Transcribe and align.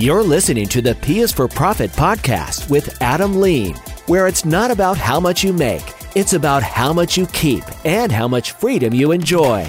You're 0.00 0.22
listening 0.22 0.68
to 0.68 0.80
the 0.80 0.94
P 0.94 1.18
is 1.18 1.32
for 1.32 1.48
Profit 1.48 1.90
podcast 1.90 2.70
with 2.70 3.02
Adam 3.02 3.40
Lean, 3.40 3.74
where 4.06 4.28
it's 4.28 4.44
not 4.44 4.70
about 4.70 4.96
how 4.96 5.18
much 5.18 5.42
you 5.42 5.52
make, 5.52 5.82
it's 6.14 6.34
about 6.34 6.62
how 6.62 6.92
much 6.92 7.16
you 7.16 7.26
keep 7.26 7.64
and 7.84 8.12
how 8.12 8.28
much 8.28 8.52
freedom 8.52 8.94
you 8.94 9.10
enjoy. 9.10 9.68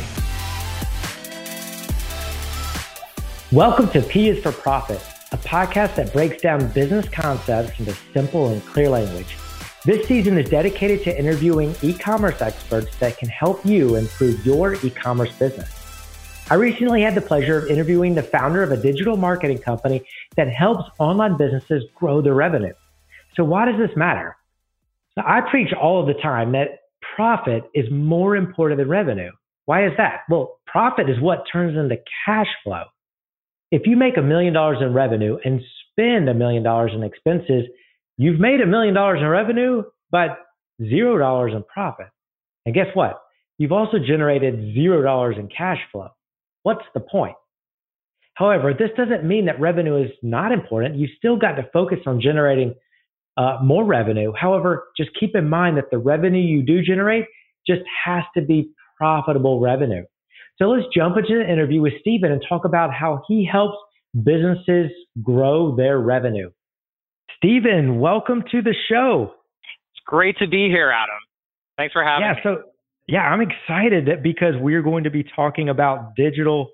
Welcome 3.52 3.89
to 3.89 4.04
P 4.04 4.30
is 4.30 4.44
for 4.44 4.52
Profit, 4.52 5.02
a 5.32 5.38
podcast 5.38 5.96
that 5.96 6.14
breaks 6.14 6.43
down 6.43 6.68
business 6.73 7.09
concepts 7.09 7.80
into 7.80 7.96
simple 8.14 8.50
and 8.50 8.64
clear 8.68 8.89
language. 8.89 9.36
This 9.84 10.07
season 10.07 10.38
is 10.38 10.48
dedicated 10.48 11.04
to 11.05 11.20
interviewing 11.20 11.73
e 11.82 11.91
commerce 11.91 12.39
experts 12.39 12.96
that 12.98 13.18
can 13.18 13.30
help 13.30 13.66
you 13.66 13.96
improve 13.96 14.46
your 14.46 14.75
e 14.86 14.91
commerce 14.91 15.32
business. 15.39 15.79
I 16.52 16.55
recently 16.55 17.04
had 17.04 17.13
the 17.13 17.21
pleasure 17.21 17.59
of 17.59 17.67
interviewing 17.67 18.16
the 18.16 18.23
founder 18.23 18.63
of 18.63 18.71
a 18.71 18.77
digital 18.77 19.16
marketing 19.17 19.59
company 19.59 20.03
that 20.35 20.49
helps 20.49 20.90
online 20.98 21.38
businesses 21.38 21.84
grow 21.94 22.23
their 22.23 22.34
revenue. 22.34 22.73
So, 23.35 23.44
why 23.44 23.66
does 23.66 23.80
this 23.80 23.95
matter? 23.95 24.35
So, 25.13 25.21
I 25.23 25.41
preach 25.52 25.71
all 25.80 26.02
of 26.02 26.07
the 26.07 26.20
time 26.20 26.54
that 26.54 26.80
profit 27.16 27.66
is 27.76 27.85
more 27.91 28.35
important 28.35 28.80
than 28.80 28.90
revenue. 28.90 29.30
Why 29.66 29.85
is 29.85 29.91
that? 29.98 30.21
Well, 30.27 30.59
profit 30.66 31.07
is 31.07 31.21
what 31.21 31.43
turns 31.54 31.77
into 31.77 31.98
cash 32.26 32.48
flow. 32.63 32.85
If 33.70 33.84
you 33.85 33.95
make 33.95 34.18
a 34.18 34.23
million 34.23 34.52
dollars 34.52 34.79
in 34.81 34.91
revenue 34.91 35.38
and 35.45 35.62
spend 35.91 36.27
a 36.29 36.34
million 36.34 36.63
dollars 36.63 36.93
in 36.95 37.04
expenses, 37.04 37.66
you've 38.18 38.40
made 38.40 38.59
a 38.59 38.66
million 38.66 38.95
dollars 38.95 39.20
in 39.20 39.27
revenue, 39.27 39.84
but 40.09 40.40
zero 40.81 41.20
dollars 41.20 41.54
in 41.55 41.63
profit. 41.63 42.07
And 42.66 42.73
guess 42.73 42.88
what? 42.95 43.21
You've 43.59 43.71
also 43.71 43.99
generated 43.99 44.73
zero 44.73 45.04
dollars 45.04 45.35
in 45.38 45.48
cash 45.48 45.77
flow. 45.91 46.09
What's 46.70 46.86
the 46.94 47.00
point? 47.00 47.36
However, 48.36 48.76
this 48.77 48.91
doesn't 48.96 49.27
mean 49.27 49.48
that 49.48 49.60
revenue 49.60 50.04
is 50.04 50.12
not 50.21 50.52
important. 50.52 50.98
You 50.98 51.07
still 51.18 51.35
got 51.35 51.54
to 51.54 51.68
focus 51.74 51.98
on 52.05 52.21
generating 52.21 52.76
uh, 53.38 53.57
more 53.63 53.84
revenue. 53.84 54.32
However, 54.40 54.90
just 54.96 55.10
keep 55.20 55.35
in 55.35 55.49
mind 55.49 55.77
that 55.77 55.90
the 55.90 55.98
revenue 55.98 56.40
you 56.40 56.62
do 56.62 56.84
generate 56.84 57.26
just 57.66 57.82
has 58.05 58.24
to 58.38 58.43
be 58.43 58.70
profitable 58.99 59.60
revenue. 59.60 60.04
So 60.60 60.66
let's 60.66 60.85
jump 60.96 61.18
into 61.18 61.40
the 61.43 61.52
interview 61.52 61.82
with 61.82 61.93
Stephen 62.02 62.32
and 62.32 62.40
talk 62.48 62.66
about 62.66 62.93
how 62.93 63.24
he 63.27 63.49
helps 63.52 63.77
businesses 64.24 64.91
grow 65.24 65.75
their 65.75 65.97
revenue. 65.97 66.52
Stephen, 67.38 68.00
welcome 68.00 68.44
to 68.52 68.62
the 68.62 68.75
show. 68.88 69.34
It's 69.96 70.03
great 70.06 70.38
to 70.38 70.47
be 70.47 70.68
here, 70.68 70.91
Adam. 70.91 71.18
Thanks 71.78 71.94
for 71.94 72.03
having 72.03 72.28
yeah, 72.28 72.34
me. 72.34 72.40
So 72.44 72.69
yeah, 73.09 73.22
I'm 73.22 73.41
excited 73.41 74.06
that 74.06 74.22
because 74.22 74.53
we're 74.59 74.84
going 74.84 75.03
to 75.06 75.09
be 75.09 75.24
talking 75.35 75.68
about 75.68 76.16
digital 76.16 76.69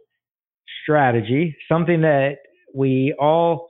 strategy, 0.83 1.55
something 1.71 2.01
that 2.01 2.39
we 2.73 3.15
all 3.17 3.69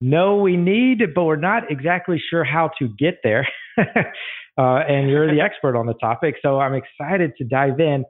know 0.00 0.36
we 0.36 0.56
need, 0.56 1.02
but 1.16 1.24
we're 1.24 1.34
not 1.34 1.64
exactly 1.68 2.22
sure 2.30 2.44
how 2.44 2.70
to 2.78 2.88
get 2.96 3.18
there. 3.24 3.48
uh, 3.78 3.82
and 4.56 5.10
you're 5.10 5.34
the 5.34 5.40
expert 5.44 5.76
on 5.76 5.86
the 5.86 5.94
topic, 5.94 6.36
so 6.42 6.60
I'm 6.60 6.74
excited 6.74 7.32
to 7.38 7.44
dive 7.44 7.80
in. 7.80 8.04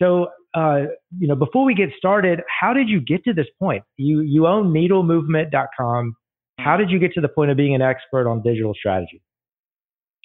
So, 0.00 0.28
uh, 0.54 0.84
you 1.18 1.28
know, 1.28 1.36
before 1.36 1.66
we 1.66 1.74
get 1.74 1.90
started, 1.98 2.40
how 2.48 2.72
did 2.72 2.88
you 2.88 3.00
get 3.00 3.24
to 3.24 3.34
this 3.34 3.46
point? 3.58 3.84
You 3.98 4.22
you 4.22 4.46
own 4.46 4.72
NeedleMovement.com. 4.72 6.16
How 6.60 6.78
did 6.78 6.88
you 6.88 6.98
get 6.98 7.12
to 7.12 7.20
the 7.20 7.28
point 7.28 7.50
of 7.50 7.58
being 7.58 7.74
an 7.74 7.82
expert 7.82 8.26
on 8.26 8.40
digital 8.42 8.72
strategy? 8.72 9.20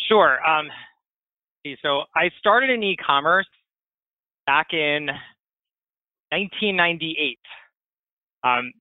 Sure. 0.08 0.40
Um, 0.48 0.70
so 1.82 2.04
I 2.16 2.30
started 2.40 2.70
in 2.70 2.84
e-commerce 2.84 3.48
back 4.46 4.68
in 4.72 5.08
1998, 6.32 7.40
um, 8.44 8.72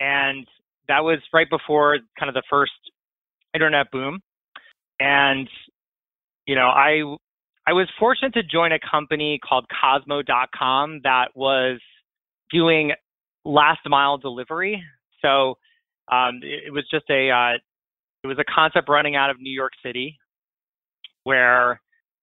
and 0.00 0.46
that 0.88 1.04
was 1.04 1.18
right 1.32 1.48
before 1.48 1.98
kind 2.18 2.28
of 2.28 2.34
the 2.34 2.42
first 2.50 2.72
internet 3.54 3.90
boom. 3.90 4.20
And 5.00 5.48
you 6.46 6.54
know, 6.54 6.68
I 6.68 7.02
I 7.66 7.72
was 7.72 7.88
fortunate 7.98 8.32
to 8.34 8.42
join 8.42 8.72
a 8.72 8.78
company 8.90 9.38
called 9.46 9.66
Kozmo.com 9.68 11.00
that 11.04 11.28
was 11.34 11.80
doing 12.50 12.92
last 13.44 13.80
mile 13.86 14.16
delivery. 14.16 14.82
So 15.22 15.58
um, 16.10 16.40
it, 16.42 16.68
it, 16.68 16.72
was 16.72 16.84
just 16.90 17.04
a 17.10 17.30
uh, 17.30 17.58
it 18.24 18.26
was 18.26 18.38
a 18.38 18.44
concept 18.52 18.88
running 18.88 19.16
out 19.16 19.30
of 19.30 19.40
New 19.40 19.52
York 19.52 19.72
City 19.84 20.18
where 21.24 21.80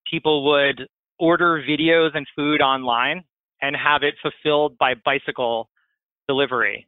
people 0.10 0.46
would 0.46 0.88
order 1.20 1.64
videos 1.68 2.10
and 2.14 2.28
food 2.36 2.62
online 2.62 3.24
and 3.62 3.76
have 3.76 4.04
it 4.04 4.16
fulfilled 4.22 4.78
by 4.78 4.94
bicycle 5.06 5.70
delivery. 6.28 6.88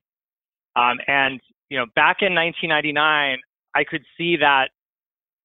Um, 0.76 0.98
and 1.08 1.40
you 1.70 1.78
know, 1.78 1.86
back 1.96 2.18
in 2.22 2.34
1999, 2.34 3.38
I 3.76 3.84
could 3.84 4.04
see 4.18 4.38
that 4.38 4.70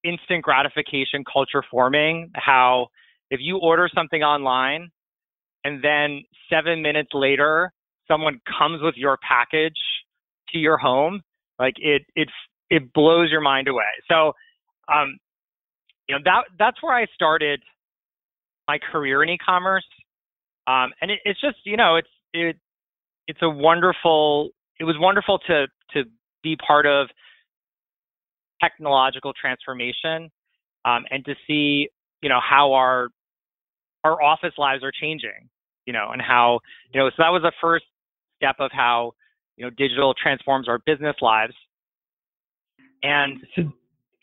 instant 0.03 0.43
gratification 0.43 1.23
culture 1.31 1.63
forming. 1.69 2.31
How 2.35 2.87
if 3.29 3.39
you 3.41 3.57
order 3.57 3.89
something 3.93 4.21
online 4.21 4.89
and 5.63 5.83
then 5.83 6.23
seven 6.49 6.81
minutes 6.81 7.09
later 7.13 7.71
someone 8.07 8.39
comes 8.59 8.81
with 8.81 8.95
your 8.97 9.17
package 9.27 9.79
to 10.49 10.57
your 10.57 10.77
home, 10.77 11.21
like 11.59 11.75
it 11.77 12.03
it 12.15 12.29
it 12.69 12.93
blows 12.93 13.31
your 13.31 13.41
mind 13.41 13.67
away. 13.67 13.83
So 14.09 14.33
um, 14.93 15.17
you 16.07 16.15
know 16.15 16.21
that 16.25 16.43
that's 16.57 16.81
where 16.81 16.95
I 16.95 17.05
started 17.13 17.61
my 18.67 18.77
career 18.91 19.23
in 19.23 19.29
e-commerce, 19.29 19.85
um, 20.67 20.91
and 21.01 21.11
it, 21.11 21.19
it's 21.25 21.39
just 21.41 21.57
you 21.65 21.77
know 21.77 21.95
it's 21.95 22.09
it 22.33 22.57
it's 23.27 23.41
a 23.41 23.49
wonderful 23.49 24.49
it 24.79 24.83
was 24.83 24.95
wonderful 24.99 25.39
to 25.47 25.67
to 25.93 26.03
be 26.43 26.55
part 26.55 26.85
of 26.85 27.07
technological 28.61 29.33
transformation 29.33 30.29
um, 30.85 31.05
and 31.09 31.25
to 31.25 31.35
see 31.47 31.89
you 32.21 32.29
know 32.29 32.39
how 32.39 32.73
our 32.73 33.07
our 34.03 34.21
office 34.21 34.53
lives 34.57 34.83
are 34.83 34.91
changing 34.91 35.49
you 35.85 35.93
know 35.93 36.09
and 36.11 36.21
how 36.21 36.59
you 36.93 36.99
know 36.99 37.09
so 37.09 37.15
that 37.19 37.29
was 37.29 37.41
the 37.41 37.51
first 37.61 37.85
step 38.37 38.55
of 38.59 38.71
how 38.71 39.13
you 39.57 39.65
know 39.65 39.69
digital 39.69 40.13
transforms 40.13 40.67
our 40.67 40.79
business 40.85 41.15
lives. 41.21 41.53
And 43.01 43.39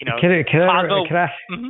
you 0.00 0.06
know 0.06 0.16
can, 0.20 0.30
I, 0.30 0.42
can, 0.50 0.62
I, 0.62 1.08
can 1.08 1.16
I, 1.16 1.26
mm-hmm. 1.52 1.68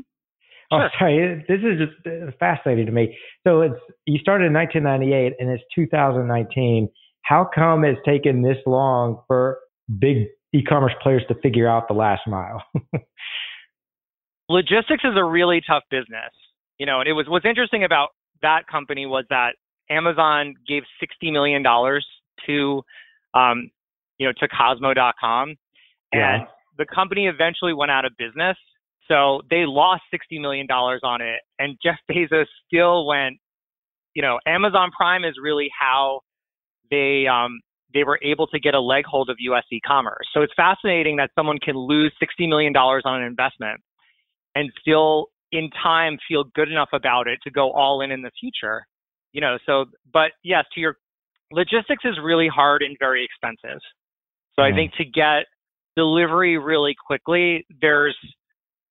Oh, 0.73 0.79
sure. 0.79 0.91
sorry. 0.99 1.45
This 1.49 1.59
is 1.59 1.79
just 1.79 2.07
uh, 2.07 2.31
fascinating 2.39 2.87
to 2.87 2.93
me. 2.93 3.17
So 3.47 3.63
it's 3.63 3.75
you 4.07 4.19
started 4.19 4.47
in 4.47 4.53
1998 4.53 5.35
and 5.41 5.51
it's 5.51 5.65
2019. 5.75 6.89
How 7.23 7.49
come 7.53 7.85
it's 7.85 7.99
taken 8.07 8.43
this 8.43 8.57
long 8.67 9.21
for 9.27 9.59
big 9.99 10.29
e-commerce 10.55 10.93
players 11.03 11.23
to 11.29 11.35
figure 11.43 11.69
out 11.69 11.89
the 11.89 11.95
last 11.95 12.23
mile? 12.27 12.63
Logistics 14.49 15.05
is 15.05 15.17
a 15.17 15.25
really 15.25 15.61
tough 15.67 15.83
business. 15.91 16.31
You 16.79 16.87
know, 16.87 17.01
and 17.01 17.09
it 17.09 17.13
was 17.13 17.27
what's 17.29 17.45
interesting 17.45 17.85
about 17.85 18.11
that 18.43 18.67
company 18.71 19.07
was 19.07 19.25
that 19.29 19.55
Amazon 19.91 20.55
gave 20.67 20.85
60 21.01 21.31
million 21.31 21.63
dollars 21.63 22.07
to, 22.47 22.83
um, 23.35 23.71
you 24.19 24.27
know, 24.27 24.33
to 24.39 24.49
Kozmo.com, 24.49 25.49
and 26.13 26.43
yeah. 26.43 26.45
The 26.79 26.87
company 26.87 27.27
eventually 27.27 27.75
went 27.75 27.91
out 27.91 28.05
of 28.05 28.13
business 28.19 28.57
so 29.11 29.41
they 29.51 29.65
lost 29.67 30.03
$60 30.15 30.41
million 30.41 30.67
on 30.71 31.21
it. 31.21 31.41
And 31.59 31.77
Jeff 31.83 31.99
Bezos 32.11 32.47
still 32.67 33.07
went, 33.07 33.39
you 34.15 34.23
know, 34.23 34.39
Amazon 34.47 34.91
Prime 34.97 35.25
is 35.25 35.35
really 35.43 35.69
how 35.79 36.21
they, 36.91 37.27
um, 37.27 37.61
they 37.93 38.05
were 38.05 38.21
able 38.23 38.47
to 38.49 38.61
get 38.61 38.75
a 38.75 38.81
leg 38.81 39.05
hold 39.05 39.29
of 39.29 39.37
US 39.41 39.65
e-commerce. 39.73 40.27
So 40.33 40.43
it's 40.43 40.53
fascinating 40.57 41.17
that 41.17 41.31
someone 41.35 41.59
can 41.59 41.77
lose 41.77 42.13
$60 42.23 42.49
million 42.49 42.75
on 42.77 43.21
an 43.21 43.27
investment 43.27 43.81
and 44.55 44.71
still 44.81 45.27
in 45.53 45.71
time 45.83 46.19
feel 46.29 46.45
good 46.55 46.71
enough 46.71 46.91
about 46.93 47.27
it 47.27 47.41
to 47.43 47.51
go 47.51 47.73
all 47.73 48.03
in 48.03 48.13
in 48.13 48.23
the 48.23 48.31
future. 48.39 48.87
You 49.33 49.41
know, 49.41 49.59
so, 49.67 49.87
but 50.13 50.33
yes, 50.45 50.65
to 50.75 50.81
your 50.81 50.97
logistics 51.53 52.05
is 52.05 52.15
really 52.23 52.49
hard 52.49 52.83
and 52.83 52.97
very 53.01 53.25
expensive. 53.25 53.81
So 54.55 54.63
mm-hmm. 54.63 54.75
I 54.75 54.77
think 54.77 54.93
to 54.95 55.05
get 55.05 55.47
delivery 56.01 56.57
really 56.57 56.97
quickly, 57.07 57.67
there's 57.83 58.17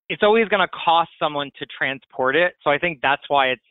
it's 0.08 0.22
always 0.22 0.48
going 0.48 0.60
to 0.60 0.68
cost 0.84 1.10
someone 1.18 1.50
to 1.58 1.66
transport 1.66 2.36
it. 2.36 2.54
So 2.62 2.70
I 2.70 2.78
think 2.78 3.00
that's 3.02 3.22
why 3.28 3.48
it's 3.48 3.62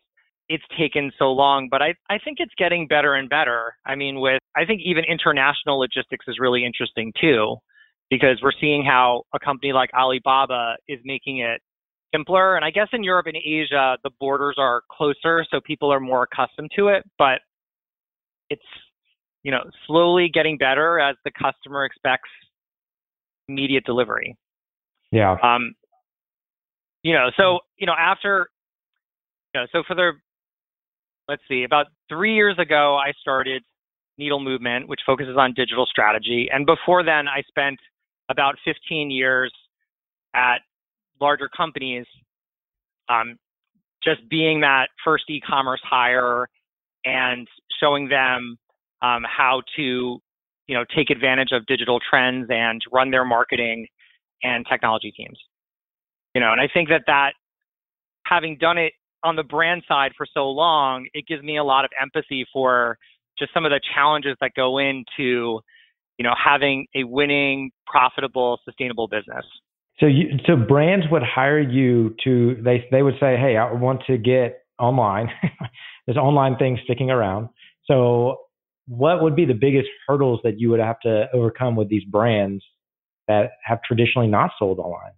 it's 0.49 0.63
taken 0.77 1.11
so 1.17 1.31
long. 1.31 1.69
But 1.69 1.81
I, 1.81 1.93
I 2.09 2.17
think 2.17 2.37
it's 2.39 2.53
getting 2.57 2.87
better 2.87 3.13
and 3.13 3.29
better. 3.29 3.75
I 3.85 3.95
mean, 3.95 4.19
with 4.19 4.41
I 4.57 4.65
think 4.65 4.81
even 4.83 5.03
international 5.05 5.79
logistics 5.79 6.25
is 6.27 6.37
really 6.37 6.65
interesting 6.65 7.13
too, 7.21 7.55
because 8.09 8.39
we're 8.43 8.59
seeing 8.59 8.83
how 8.83 9.23
a 9.33 9.39
company 9.39 9.71
like 9.71 9.89
Alibaba 9.93 10.75
is 10.89 10.99
making 11.05 11.39
it 11.39 11.61
simpler. 12.13 12.57
And 12.57 12.65
I 12.65 12.71
guess 12.71 12.87
in 12.91 13.03
Europe 13.03 13.27
and 13.27 13.37
Asia, 13.37 13.97
the 14.03 14.11
borders 14.19 14.55
are 14.57 14.81
closer, 14.91 15.45
so 15.49 15.61
people 15.65 15.93
are 15.93 16.01
more 16.01 16.27
accustomed 16.29 16.71
to 16.75 16.89
it. 16.89 17.03
But 17.17 17.39
it's 18.49 18.69
you 19.43 19.51
know 19.51 19.63
slowly 19.87 20.29
getting 20.33 20.57
better 20.57 20.99
as 20.99 21.15
the 21.23 21.31
customer 21.31 21.85
expects 21.85 22.29
immediate 23.49 23.83
delivery. 23.85 24.37
Yeah. 25.11 25.35
Um, 25.43 25.73
you 27.03 27.13
know, 27.13 27.29
so 27.35 27.59
you 27.77 27.87
know 27.87 27.95
after, 27.97 28.47
you 29.53 29.61
know, 29.61 29.67
so 29.71 29.83
for 29.87 29.95
the, 29.95 30.11
let's 31.27 31.41
see, 31.49 31.63
about 31.63 31.87
three 32.07 32.35
years 32.35 32.57
ago, 32.59 32.97
I 32.97 33.11
started 33.19 33.63
Needle 34.17 34.39
Movement, 34.39 34.87
which 34.87 34.99
focuses 35.05 35.35
on 35.37 35.53
digital 35.55 35.85
strategy. 35.85 36.49
And 36.51 36.65
before 36.65 37.03
then, 37.03 37.27
I 37.27 37.41
spent 37.47 37.79
about 38.29 38.55
15 38.65 39.09
years 39.09 39.51
at 40.35 40.57
larger 41.19 41.49
companies, 41.55 42.05
um, 43.07 43.37
just 44.03 44.21
being 44.29 44.61
that 44.61 44.87
first 45.03 45.23
e-commerce 45.29 45.81
hire 45.83 46.47
and 47.05 47.47
showing 47.81 48.07
them 48.07 48.57
um, 49.01 49.23
how 49.25 49.61
to, 49.77 50.19
you 50.69 50.75
know, 50.75 50.85
take 50.95 51.09
advantage 51.09 51.49
of 51.51 51.65
digital 51.65 51.99
trends 51.99 52.45
and 52.51 52.79
run 52.93 53.09
their 53.09 53.25
marketing 53.25 53.87
and 54.43 54.67
technology 54.69 55.11
teams. 55.11 55.39
You 56.35 56.41
know, 56.41 56.51
and 56.51 56.61
I 56.61 56.69
think 56.71 56.89
that 56.89 57.01
that 57.07 57.31
having 58.23 58.55
done 58.55 58.77
it 58.77 58.93
on 59.23 59.35
the 59.35 59.43
brand 59.43 59.81
side 59.87 60.11
for 60.15 60.27
so 60.31 60.47
long, 60.47 61.07
it 61.15 61.25
gives 61.27 61.41
me 61.41 61.57
a 61.57 61.63
lot 61.63 61.85
of 61.85 61.91
empathy 61.99 62.45
for 62.53 62.99
just 63.39 63.51
some 63.51 63.65
of 63.65 63.71
the 63.71 63.81
challenges 63.95 64.37
that 64.41 64.51
go 64.55 64.77
into, 64.77 65.59
you 66.19 66.23
know, 66.23 66.35
having 66.37 66.85
a 66.95 67.03
winning, 67.03 67.71
profitable, 67.87 68.59
sustainable 68.63 69.07
business. 69.07 69.45
So 69.99 70.05
you, 70.05 70.37
so 70.45 70.55
brands 70.55 71.07
would 71.09 71.23
hire 71.23 71.59
you 71.59 72.15
to 72.23 72.61
they 72.63 72.87
they 72.91 73.01
would 73.01 73.15
say, 73.19 73.37
"Hey, 73.37 73.57
I 73.57 73.73
want 73.73 74.01
to 74.05 74.19
get 74.19 74.65
online." 74.77 75.29
There's 76.05 76.17
online 76.17 76.57
things 76.57 76.79
sticking 76.83 77.09
around. 77.09 77.49
So 77.85 78.37
what 78.89 79.21
would 79.21 79.35
be 79.35 79.45
the 79.45 79.53
biggest 79.53 79.87
hurdles 80.07 80.39
that 80.43 80.59
you 80.59 80.69
would 80.71 80.79
have 80.79 80.99
to 81.01 81.27
overcome 81.31 81.75
with 81.75 81.89
these 81.89 82.03
brands 82.05 82.63
that 83.27 83.51
have 83.63 83.81
traditionally 83.83 84.27
not 84.27 84.49
sold 84.57 84.79
online? 84.79 85.11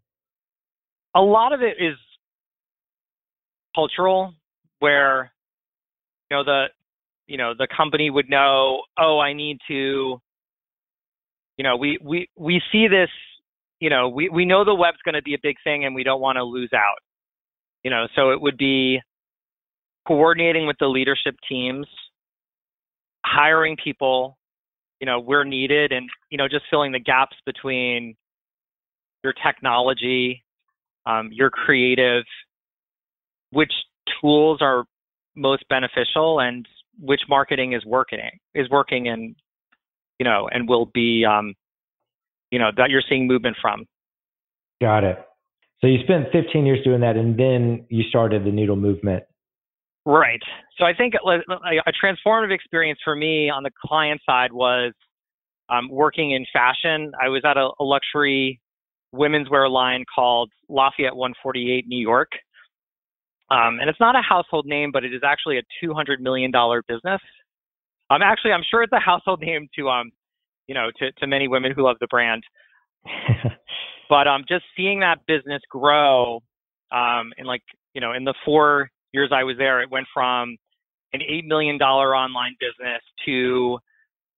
A 1.16 1.22
lot 1.22 1.54
of 1.54 1.62
it 1.62 1.82
is 1.82 1.96
cultural 3.74 4.34
where 4.80 5.32
you 6.30 6.36
know 6.36 6.44
the 6.44 6.66
you 7.28 7.38
know 7.38 7.54
the 7.58 7.68
company 7.76 8.10
would 8.10 8.30
know 8.30 8.82
oh 9.00 9.20
i 9.20 9.32
need 9.32 9.58
to 9.66 10.20
you 11.58 11.64
know 11.64 11.78
we 11.78 11.98
we 12.04 12.28
we 12.36 12.62
see 12.70 12.90
this 12.90 13.08
you 13.80 13.90
know 13.90 14.10
we 14.10 14.28
we 14.28 14.44
know 14.44 14.66
the 14.66 14.76
web's 14.76 14.98
going 15.06 15.16
to 15.16 15.22
be 15.22 15.34
a 15.34 15.40
big 15.42 15.56
thing 15.64 15.86
and 15.86 15.96
we 15.96 16.04
don't 16.04 16.20
want 16.20 16.36
to 16.36 16.44
lose 16.44 16.72
out 16.76 17.00
you 17.84 17.90
know 17.90 18.08
so 18.14 18.32
it 18.32 18.42
would 18.42 18.58
be 18.58 19.00
coordinating 20.06 20.68
with 20.68 20.76
the 20.82 20.88
leadership 20.88 21.36
teams 21.48 21.88
hiring 23.32 23.78
people 23.82 24.38
you 25.00 25.06
know 25.06 25.20
where 25.20 25.44
needed 25.44 25.92
and 25.92 26.10
you 26.30 26.38
know 26.38 26.48
just 26.48 26.66
filling 26.70 26.92
the 26.92 27.00
gaps 27.00 27.36
between 27.46 28.16
your 29.24 29.34
technology 29.34 30.44
um, 31.06 31.30
your 31.32 31.50
creative 31.50 32.24
which 33.52 33.72
tools 34.20 34.60
are 34.62 34.86
most 35.36 35.64
beneficial 35.70 36.40
and 36.40 36.68
which 37.00 37.22
marketing 37.30 37.74
is 37.74 37.86
working 37.86 38.20
is 38.54 38.70
working 38.70 39.08
and 39.08 39.36
you 40.20 40.26
know 40.26 40.48
and 40.52 40.68
will 40.68 40.86
be 40.94 41.26
um, 41.26 41.56
you 42.52 42.60
know 42.60 42.70
that 42.78 42.90
you're 42.92 43.02
seeing 43.10 43.28
movement 43.28 43.58
from. 43.60 43.86
Got 44.80 45.04
it. 45.04 45.18
So 45.80 45.88
you 45.88 45.98
spent 46.04 46.28
15 46.32 46.66
years 46.66 46.80
doing 46.84 47.02
that, 47.02 47.16
and 47.16 47.40
then 47.40 47.86
you 47.90 48.04
started 48.10 48.46
the 48.46 48.52
Needle 48.52 48.76
Movement. 48.76 49.24
Right. 50.06 50.42
So 50.78 50.86
I 50.86 50.94
think 50.94 51.14
a 51.16 51.92
transformative 52.04 52.52
experience 52.52 53.00
for 53.04 53.16
me 53.16 53.50
on 53.50 53.64
the 53.64 53.70
client 53.86 54.20
side 54.26 54.52
was 54.52 54.94
um, 55.70 55.90
working 55.90 56.32
in 56.32 56.46
fashion. 56.52 57.12
I 57.22 57.30
was 57.30 57.44
at 57.46 57.56
a, 57.58 57.70
a 57.80 57.84
luxury 57.84 58.60
women's 59.12 59.50
wear 59.50 59.70
line 59.70 60.06
called 60.14 60.50
Lafayette 60.70 61.16
148 61.16 61.86
New 61.88 62.02
York, 62.02 62.30
um, 63.52 63.80
and 63.80 63.90
it's 63.90 64.00
not 64.00 64.16
a 64.16 64.22
household 64.22 64.66
name, 64.66 64.92
but 64.92 65.04
it 65.04 65.14
is 65.14 65.22
actually 65.24 65.60
a 65.60 65.86
$200 65.86 66.20
million 66.20 66.52
business. 66.88 67.22
Um, 68.10 68.22
actually, 68.24 68.54
I'm 68.54 68.64
sure 68.70 68.82
it's 68.82 68.94
a 68.94 69.00
household 69.00 69.42
name 69.46 69.68
to, 69.78 69.90
um, 69.90 70.12
you 70.68 70.74
know, 70.74 70.90
to, 70.98 71.12
to 71.12 71.28
many 71.28 71.48
women 71.48 71.74
who 71.76 71.84
love 71.84 71.98
the 72.00 72.08
brand. 72.08 72.44
but 74.10 74.28
um, 74.28 74.46
just 74.48 74.64
seeing 74.76 75.02
that 75.02 75.20
business 75.28 75.62
grow, 75.70 76.42
um, 76.92 77.34
in 77.38 77.46
like, 77.46 77.62
you 77.94 78.02
know, 78.02 78.14
in 78.14 78.24
the 78.24 78.34
four 78.46 78.90
years 79.14 79.32
I 79.34 79.44
was 79.44 79.58
there, 79.58 79.82
it 79.82 79.90
went 79.92 80.08
from 80.14 80.58
an 81.14 81.20
$8 81.20 81.46
million 81.46 81.78
online 81.82 82.56
business 82.60 83.02
to 83.26 83.80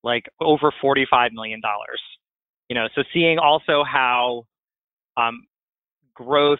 like 0.03 0.25
over 0.41 0.73
$45 0.83 1.31
million. 1.31 1.61
You 2.69 2.75
know, 2.75 2.87
so 2.95 3.03
seeing 3.13 3.39
also 3.39 3.83
how 3.83 4.43
um, 5.17 5.45
growth 6.13 6.59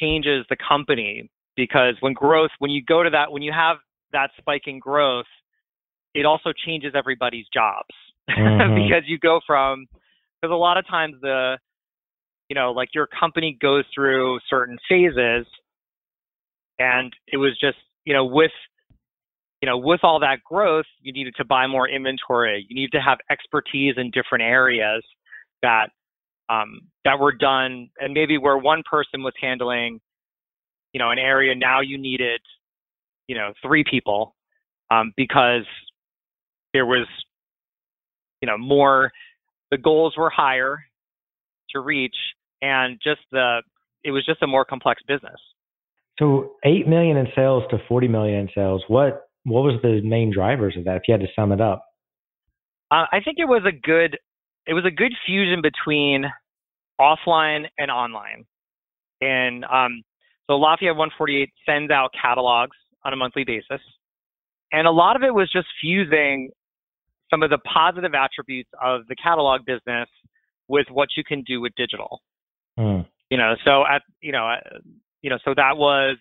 changes 0.00 0.44
the 0.50 0.56
company 0.56 1.30
because 1.56 1.94
when 2.00 2.12
growth, 2.12 2.50
when 2.58 2.70
you 2.70 2.82
go 2.86 3.02
to 3.02 3.10
that, 3.10 3.32
when 3.32 3.42
you 3.42 3.52
have 3.52 3.78
that 4.12 4.30
spike 4.38 4.62
in 4.66 4.78
growth, 4.78 5.26
it 6.14 6.26
also 6.26 6.52
changes 6.66 6.92
everybody's 6.94 7.46
jobs 7.52 7.88
mm-hmm. 8.30 8.74
because 8.74 9.02
you 9.06 9.18
go 9.18 9.40
from, 9.46 9.86
because 10.40 10.52
a 10.52 10.56
lot 10.56 10.76
of 10.76 10.86
times 10.86 11.14
the, 11.22 11.58
you 12.48 12.54
know, 12.54 12.72
like 12.72 12.90
your 12.94 13.06
company 13.06 13.56
goes 13.60 13.84
through 13.94 14.38
certain 14.48 14.78
phases 14.88 15.46
and 16.78 17.12
it 17.28 17.36
was 17.36 17.58
just, 17.60 17.78
you 18.04 18.12
know, 18.12 18.24
with, 18.24 18.50
you 19.62 19.68
know, 19.68 19.78
with 19.78 20.00
all 20.02 20.20
that 20.20 20.38
growth, 20.44 20.86
you 21.00 21.12
needed 21.12 21.34
to 21.36 21.44
buy 21.44 21.66
more 21.66 21.88
inventory. 21.88 22.66
You 22.68 22.74
needed 22.74 22.92
to 22.92 23.00
have 23.00 23.18
expertise 23.30 23.94
in 23.96 24.10
different 24.10 24.42
areas 24.44 25.02
that 25.62 25.86
um, 26.50 26.80
that 27.06 27.18
were 27.18 27.32
done, 27.32 27.88
and 27.98 28.12
maybe 28.12 28.36
where 28.36 28.58
one 28.58 28.82
person 28.90 29.22
was 29.22 29.32
handling 29.40 30.00
you 30.94 31.00
know, 31.00 31.10
an 31.10 31.18
area 31.18 31.54
now 31.54 31.80
you 31.80 31.98
needed, 31.98 32.40
you 33.26 33.34
know, 33.34 33.52
three 33.60 33.84
people 33.84 34.34
um, 34.90 35.12
because 35.16 35.66
there 36.72 36.86
was, 36.86 37.06
you 38.40 38.46
know, 38.46 38.56
more, 38.56 39.10
the 39.70 39.76
goals 39.76 40.14
were 40.16 40.30
higher 40.30 40.78
to 41.70 41.80
reach 41.80 42.14
and 42.62 42.98
just 43.02 43.20
the, 43.32 43.60
it 44.04 44.12
was 44.12 44.24
just 44.24 44.40
a 44.42 44.46
more 44.46 44.64
complex 44.64 45.02
business. 45.08 45.40
So 46.18 46.52
8 46.64 46.86
million 46.86 47.16
in 47.16 47.26
sales 47.34 47.64
to 47.70 47.78
40 47.88 48.08
million 48.08 48.40
in 48.40 48.48
sales. 48.54 48.82
What, 48.88 49.28
what 49.44 49.62
was 49.62 49.80
the 49.82 50.00
main 50.02 50.32
drivers 50.32 50.76
of 50.76 50.84
that 50.84 50.96
if 50.96 51.02
you 51.08 51.12
had 51.12 51.20
to 51.20 51.28
sum 51.34 51.52
it 51.52 51.60
up? 51.60 51.84
Uh, 52.90 53.06
I 53.10 53.20
think 53.24 53.38
it 53.38 53.46
was 53.46 53.62
a 53.66 53.72
good, 53.72 54.18
it 54.66 54.74
was 54.74 54.84
a 54.84 54.90
good 54.90 55.12
fusion 55.26 55.60
between 55.62 56.24
offline 57.00 57.66
and 57.78 57.90
online. 57.90 58.44
And 59.20 59.64
um, 59.64 60.02
so 60.46 60.54
Lafayette 60.54 60.96
148 60.96 61.50
sends 61.66 61.90
out 61.90 62.10
catalogs 62.20 62.76
on 63.04 63.12
a 63.12 63.16
monthly 63.16 63.44
basis. 63.44 63.80
And 64.72 64.86
a 64.86 64.90
lot 64.90 65.16
of 65.16 65.22
it 65.22 65.34
was 65.34 65.50
just 65.50 65.66
fusing 65.80 66.50
some 67.30 67.42
of 67.42 67.50
the 67.50 67.58
positive 67.58 68.12
attributes 68.14 68.70
of 68.82 69.06
the 69.08 69.16
catalog 69.16 69.64
business 69.64 70.08
with 70.68 70.86
what 70.90 71.08
you 71.16 71.24
can 71.24 71.42
do 71.42 71.60
with 71.60 71.72
digital. 71.76 72.20
Mm. 72.78 73.06
You 73.30 73.38
know, 73.38 73.54
so 73.64 73.84
at 73.86 74.02
you 74.20 74.32
know, 74.32 74.54
you 75.24 75.30
know, 75.30 75.38
so 75.44 75.54
that 75.56 75.76
was 75.76 76.18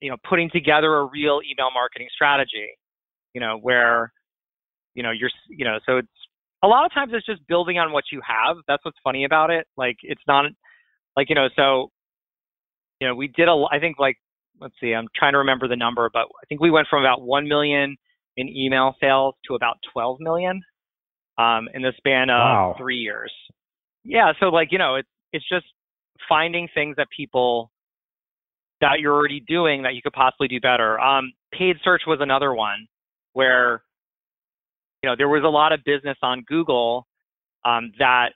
you 0.00 0.10
know 0.10 0.16
putting 0.28 0.48
together 0.50 0.96
a 0.96 1.04
real 1.04 1.40
email 1.44 1.70
marketing 1.72 2.08
strategy. 2.14 2.68
You 3.34 3.40
know, 3.40 3.58
where 3.60 4.12
you 4.94 5.02
know 5.02 5.10
you're 5.10 5.30
you 5.48 5.64
know, 5.64 5.78
so 5.84 5.98
it's 5.98 6.08
a 6.62 6.66
lot 6.66 6.86
of 6.86 6.92
times 6.92 7.12
it's 7.14 7.26
just 7.26 7.46
building 7.46 7.78
on 7.78 7.92
what 7.92 8.04
you 8.10 8.20
have. 8.26 8.56
That's 8.66 8.84
what's 8.84 8.98
funny 9.04 9.24
about 9.24 9.50
it. 9.50 9.66
Like 9.76 9.96
it's 10.02 10.22
not 10.26 10.46
like 11.16 11.28
you 11.28 11.34
know, 11.34 11.48
so 11.54 11.90
you 13.00 13.08
know, 13.08 13.14
we 13.14 13.28
did 13.28 13.48
a, 13.48 13.64
I 13.70 13.78
think 13.80 13.98
like, 13.98 14.16
let's 14.60 14.74
see, 14.80 14.92
I'm 14.92 15.08
trying 15.16 15.32
to 15.32 15.38
remember 15.38 15.66
the 15.66 15.76
number, 15.76 16.08
but 16.12 16.20
I 16.20 16.46
think 16.48 16.60
we 16.60 16.70
went 16.70 16.86
from 16.88 17.02
about 17.02 17.22
1 17.22 17.48
million 17.48 17.96
in 18.36 18.48
email 18.48 18.94
sales 19.00 19.34
to 19.48 19.54
about 19.54 19.78
12 19.92 20.18
million 20.20 20.60
um, 21.38 21.68
in 21.74 21.82
the 21.82 21.92
span 21.96 22.30
of 22.30 22.36
wow. 22.36 22.74
three 22.78 22.98
years. 22.98 23.32
Yeah. 24.04 24.32
So 24.38 24.46
like, 24.46 24.68
you 24.70 24.78
know, 24.78 24.96
it's, 24.96 25.08
it's 25.32 25.48
just 25.48 25.64
finding 26.28 26.68
things 26.74 26.96
that 26.96 27.08
people 27.14 27.70
that 28.80 29.00
you're 29.00 29.14
already 29.14 29.40
doing 29.40 29.82
that 29.82 29.94
you 29.94 30.02
could 30.02 30.12
possibly 30.12 30.48
do 30.48 30.60
better. 30.60 30.98
Um, 31.00 31.32
paid 31.52 31.76
search 31.84 32.02
was 32.06 32.18
another 32.20 32.54
one 32.54 32.86
where, 33.32 33.82
you 35.02 35.08
know, 35.08 35.16
there 35.16 35.28
was 35.28 35.42
a 35.44 35.48
lot 35.48 35.72
of 35.72 35.80
business 35.84 36.16
on 36.22 36.42
Google 36.46 37.06
um, 37.64 37.92
that 37.98 38.30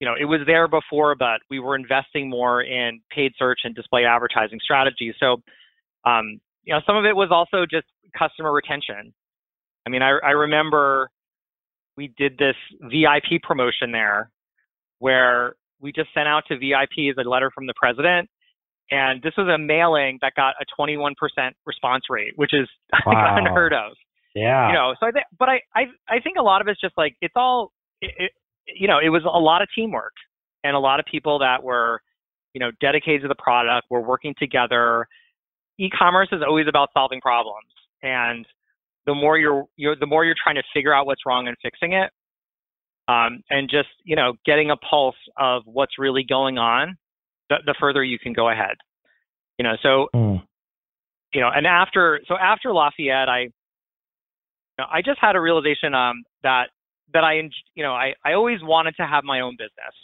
you 0.00 0.08
know, 0.08 0.14
it 0.18 0.24
was 0.24 0.40
there 0.46 0.66
before, 0.66 1.14
but 1.14 1.40
we 1.50 1.60
were 1.60 1.76
investing 1.76 2.28
more 2.28 2.62
in 2.62 3.00
paid 3.10 3.32
search 3.38 3.60
and 3.64 3.74
display 3.74 4.06
advertising 4.06 4.58
strategies. 4.62 5.14
So, 5.20 5.42
um, 6.04 6.40
you 6.64 6.72
know, 6.72 6.80
some 6.86 6.96
of 6.96 7.04
it 7.04 7.14
was 7.14 7.28
also 7.30 7.66
just 7.70 7.86
customer 8.18 8.50
retention. 8.50 9.12
I 9.86 9.90
mean, 9.90 10.02
I, 10.02 10.18
I 10.24 10.30
remember 10.30 11.10
we 11.96 12.12
did 12.16 12.38
this 12.38 12.56
VIP 12.80 13.42
promotion 13.42 13.92
there 13.92 14.30
where 15.00 15.54
we 15.80 15.92
just 15.92 16.08
sent 16.14 16.28
out 16.28 16.44
to 16.48 16.56
VIPs 16.56 17.18
a 17.18 17.28
letter 17.28 17.50
from 17.54 17.66
the 17.66 17.74
president. 17.76 18.28
And 18.90 19.22
this 19.22 19.32
was 19.36 19.46
a 19.46 19.58
mailing 19.58 20.18
that 20.20 20.32
got 20.34 20.54
a 20.60 20.64
21% 20.80 21.12
response 21.64 22.04
rate, 22.10 22.32
which 22.36 22.52
is 22.52 22.68
wow. 23.06 23.36
unheard 23.36 23.72
of. 23.72 23.92
Yeah. 24.34 24.68
You 24.68 24.74
know, 24.74 24.94
so 24.98 25.06
I 25.06 25.10
think, 25.10 25.26
but 25.38 25.48
I, 25.48 25.60
I, 25.74 25.82
I 26.08 26.20
think 26.20 26.36
a 26.38 26.42
lot 26.42 26.60
of 26.60 26.68
it's 26.68 26.80
just 26.80 26.94
like, 26.96 27.16
it's 27.20 27.34
all, 27.36 27.72
it, 28.00 28.32
you 28.66 28.88
know, 28.88 28.98
it 28.98 29.08
was 29.08 29.22
a 29.24 29.38
lot 29.38 29.62
of 29.62 29.68
teamwork 29.74 30.14
and 30.64 30.76
a 30.76 30.78
lot 30.78 31.00
of 31.00 31.06
people 31.06 31.38
that 31.40 31.62
were, 31.62 32.00
you 32.52 32.60
know, 32.60 32.70
dedicated 32.80 33.22
to 33.22 33.28
the 33.28 33.34
product, 33.36 33.86
were 33.90 34.00
working 34.00 34.34
together. 34.38 35.06
E-commerce 35.78 36.28
is 36.32 36.42
always 36.46 36.66
about 36.68 36.90
solving 36.92 37.20
problems. 37.20 37.66
And 38.02 38.46
the 39.06 39.14
more 39.14 39.38
you're, 39.38 39.64
you're 39.76 39.96
the 39.96 40.06
more 40.06 40.24
you're 40.24 40.36
trying 40.42 40.56
to 40.56 40.62
figure 40.74 40.94
out 40.94 41.06
what's 41.06 41.22
wrong 41.26 41.48
and 41.48 41.56
fixing 41.62 41.92
it. 41.92 42.10
Um, 43.08 43.42
and 43.50 43.68
just 43.68 43.88
you 44.04 44.14
know 44.14 44.34
getting 44.46 44.70
a 44.70 44.76
pulse 44.76 45.16
of 45.36 45.62
what's 45.64 45.98
really 45.98 46.22
going 46.22 46.58
on, 46.58 46.96
the, 47.50 47.56
the 47.66 47.74
further 47.78 48.02
you 48.02 48.18
can 48.18 48.32
go 48.32 48.48
ahead. 48.48 48.76
You 49.58 49.64
know, 49.64 49.76
so 49.82 50.08
mm. 50.14 50.42
you 51.34 51.40
know, 51.42 51.50
and 51.54 51.66
after 51.66 52.20
so 52.26 52.34
after 52.34 52.72
Lafayette, 52.72 53.28
I 53.28 53.40
you 53.40 53.50
know, 54.78 54.86
I 54.90 55.02
just 55.02 55.18
had 55.20 55.36
a 55.36 55.40
realization 55.40 55.94
um, 55.94 56.22
that 56.42 56.68
that 57.12 57.24
I 57.24 57.34
you 57.74 57.82
know 57.82 57.92
I 57.92 58.14
I 58.24 58.32
always 58.32 58.60
wanted 58.62 58.96
to 58.96 59.06
have 59.06 59.24
my 59.24 59.40
own 59.40 59.56
business, 59.58 59.94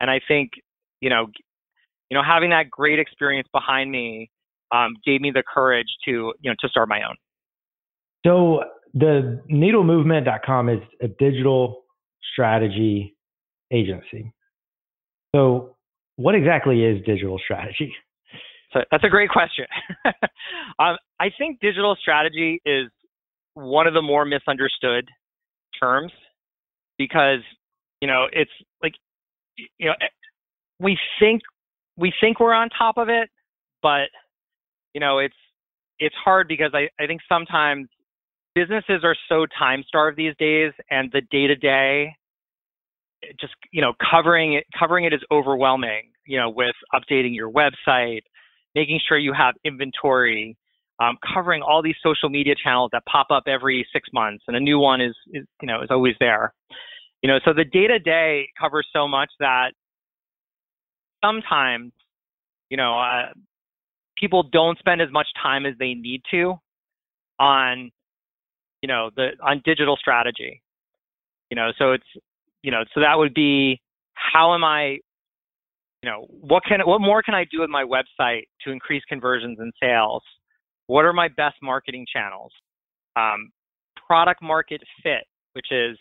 and 0.00 0.10
I 0.10 0.20
think 0.28 0.50
you 1.00 1.08
know 1.08 1.28
you 2.10 2.18
know 2.18 2.22
having 2.22 2.50
that 2.50 2.68
great 2.70 2.98
experience 2.98 3.48
behind 3.52 3.90
me 3.90 4.30
um, 4.74 4.96
gave 5.06 5.22
me 5.22 5.30
the 5.30 5.42
courage 5.42 5.88
to 6.04 6.34
you 6.40 6.50
know 6.50 6.54
to 6.60 6.68
start 6.68 6.88
my 6.88 7.02
own. 7.02 7.16
So 8.26 8.64
the 8.92 9.40
needlemovement.com 9.50 10.68
is 10.68 10.80
a 11.00 11.08
digital 11.08 11.84
strategy 12.32 13.16
agency. 13.72 14.32
So 15.34 15.76
what 16.20 16.34
exactly 16.34 16.84
is 16.84 17.02
digital 17.06 17.40
strategy? 17.42 17.94
So 18.72 18.80
that's 18.90 19.04
a 19.04 19.08
great 19.08 19.30
question. 19.30 19.64
um, 20.78 20.96
I 21.18 21.30
think 21.36 21.60
digital 21.60 21.96
strategy 22.00 22.60
is 22.64 22.88
one 23.54 23.86
of 23.86 23.94
the 23.94 24.02
more 24.02 24.24
misunderstood 24.24 25.08
terms 25.80 26.12
because 26.98 27.40
you 28.00 28.06
know 28.06 28.26
it's 28.32 28.50
like 28.82 28.92
you 29.78 29.86
know 29.86 29.94
we 30.78 30.98
think 31.18 31.40
we 31.96 32.12
think 32.20 32.38
we're 32.38 32.52
on 32.52 32.68
top 32.68 32.98
of 32.98 33.08
it, 33.08 33.30
but 33.82 34.08
you 34.92 35.00
know 35.00 35.18
it's 35.18 35.34
it's 35.98 36.14
hard 36.22 36.48
because 36.48 36.72
I, 36.74 36.88
I 37.02 37.06
think 37.06 37.22
sometimes 37.28 37.88
businesses 38.54 39.04
are 39.04 39.16
so 39.28 39.46
time 39.58 39.82
starved 39.88 40.18
these 40.18 40.34
days 40.38 40.72
and 40.90 41.10
the 41.12 41.22
day 41.30 41.46
to 41.46 41.56
day 41.56 42.14
just 43.40 43.54
you 43.70 43.80
know 43.80 43.92
covering 44.10 44.54
it 44.54 44.64
covering 44.78 45.04
it 45.04 45.12
is 45.12 45.20
overwhelming 45.30 46.10
you 46.26 46.38
know 46.38 46.48
with 46.48 46.74
updating 46.94 47.34
your 47.34 47.50
website 47.50 48.22
making 48.74 49.00
sure 49.06 49.18
you 49.18 49.32
have 49.32 49.54
inventory 49.64 50.56
um, 51.00 51.16
covering 51.34 51.62
all 51.62 51.82
these 51.82 51.96
social 52.02 52.28
media 52.28 52.54
channels 52.62 52.90
that 52.92 53.04
pop 53.06 53.28
up 53.30 53.44
every 53.46 53.86
six 53.92 54.08
months 54.12 54.44
and 54.46 54.56
a 54.56 54.60
new 54.60 54.78
one 54.78 55.00
is, 55.00 55.14
is 55.32 55.46
you 55.60 55.66
know 55.66 55.82
is 55.82 55.88
always 55.90 56.14
there. 56.20 56.52
You 57.22 57.28
know 57.28 57.38
so 57.44 57.52
the 57.52 57.64
day 57.64 57.86
to 57.86 57.98
day 57.98 58.48
covers 58.60 58.86
so 58.94 59.08
much 59.08 59.30
that 59.40 59.72
sometimes 61.24 61.92
you 62.68 62.76
know 62.76 62.98
uh, 62.98 63.32
people 64.16 64.42
don't 64.42 64.78
spend 64.78 65.00
as 65.00 65.10
much 65.10 65.26
time 65.42 65.64
as 65.64 65.74
they 65.78 65.94
need 65.94 66.22
to 66.30 66.54
on 67.38 67.90
you 68.82 68.88
know 68.88 69.10
the 69.16 69.30
on 69.42 69.62
digital 69.64 69.96
strategy. 69.96 70.62
You 71.50 71.56
know 71.56 71.70
so 71.78 71.92
it's 71.92 72.04
you 72.62 72.70
know 72.70 72.84
so 72.94 73.00
that 73.00 73.16
would 73.16 73.34
be 73.34 73.80
how 74.14 74.54
am 74.54 74.64
i 74.64 74.98
you 76.02 76.10
know 76.10 76.26
what 76.28 76.62
can 76.64 76.80
what 76.84 77.00
more 77.00 77.22
can 77.22 77.34
i 77.34 77.44
do 77.50 77.60
with 77.60 77.70
my 77.70 77.84
website 77.84 78.42
to 78.62 78.70
increase 78.70 79.02
conversions 79.08 79.58
and 79.60 79.72
sales? 79.82 80.22
What 80.86 81.04
are 81.04 81.12
my 81.12 81.28
best 81.28 81.56
marketing 81.62 82.06
channels? 82.12 82.52
Um, 83.16 83.50
product 84.06 84.42
market 84.42 84.82
fit 85.02 85.24
which 85.52 85.66
is 85.70 85.98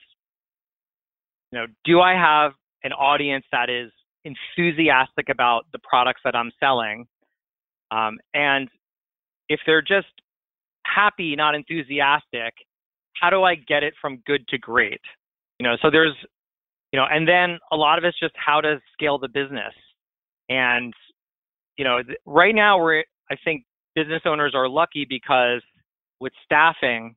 you 1.52 1.60
know 1.60 1.66
do 1.86 2.02
i 2.02 2.14
have 2.14 2.54
an 2.84 2.94
audience 2.94 3.46
that 3.52 3.70
is 3.70 3.92
enthusiastic 4.26 5.30
about 5.30 5.66
the 5.74 5.80
products 5.80 6.22
that 6.24 6.36
i'm 6.36 6.52
selling? 6.60 7.06
Um, 7.92 8.20
and 8.34 8.70
if 9.48 9.60
they're 9.66 9.82
just 9.82 10.08
happy 10.86 11.36
not 11.36 11.56
enthusiastic 11.56 12.54
how 13.20 13.30
do 13.30 13.44
I 13.44 13.56
get 13.56 13.84
it 13.84 13.94
from 14.02 14.22
good 14.26 14.48
to 14.50 14.58
great? 14.58 15.02
You 15.60 15.68
know, 15.68 15.76
so 15.82 15.90
there's, 15.92 16.16
you 16.92 17.00
know, 17.00 17.06
and 17.10 17.28
then 17.28 17.60
a 17.72 17.76
lot 17.76 17.98
of 17.98 18.04
it's 18.04 18.20
just 18.20 18.34
how 18.36 18.62
to 18.62 18.80
scale 18.94 19.20
the 19.20 19.28
business. 19.28 19.74
And, 20.50 20.94
you 21.78 21.86
know, 21.86 22.02
th- 22.02 22.18
right 22.26 22.56
now 22.56 22.80
we're, 22.80 23.04
I 23.30 23.36
think 23.44 23.64
business 23.96 24.22
owners 24.26 24.54
are 24.56 24.68
lucky 24.68 25.06
because 25.08 25.62
with 26.20 26.34
staffing, 26.44 27.16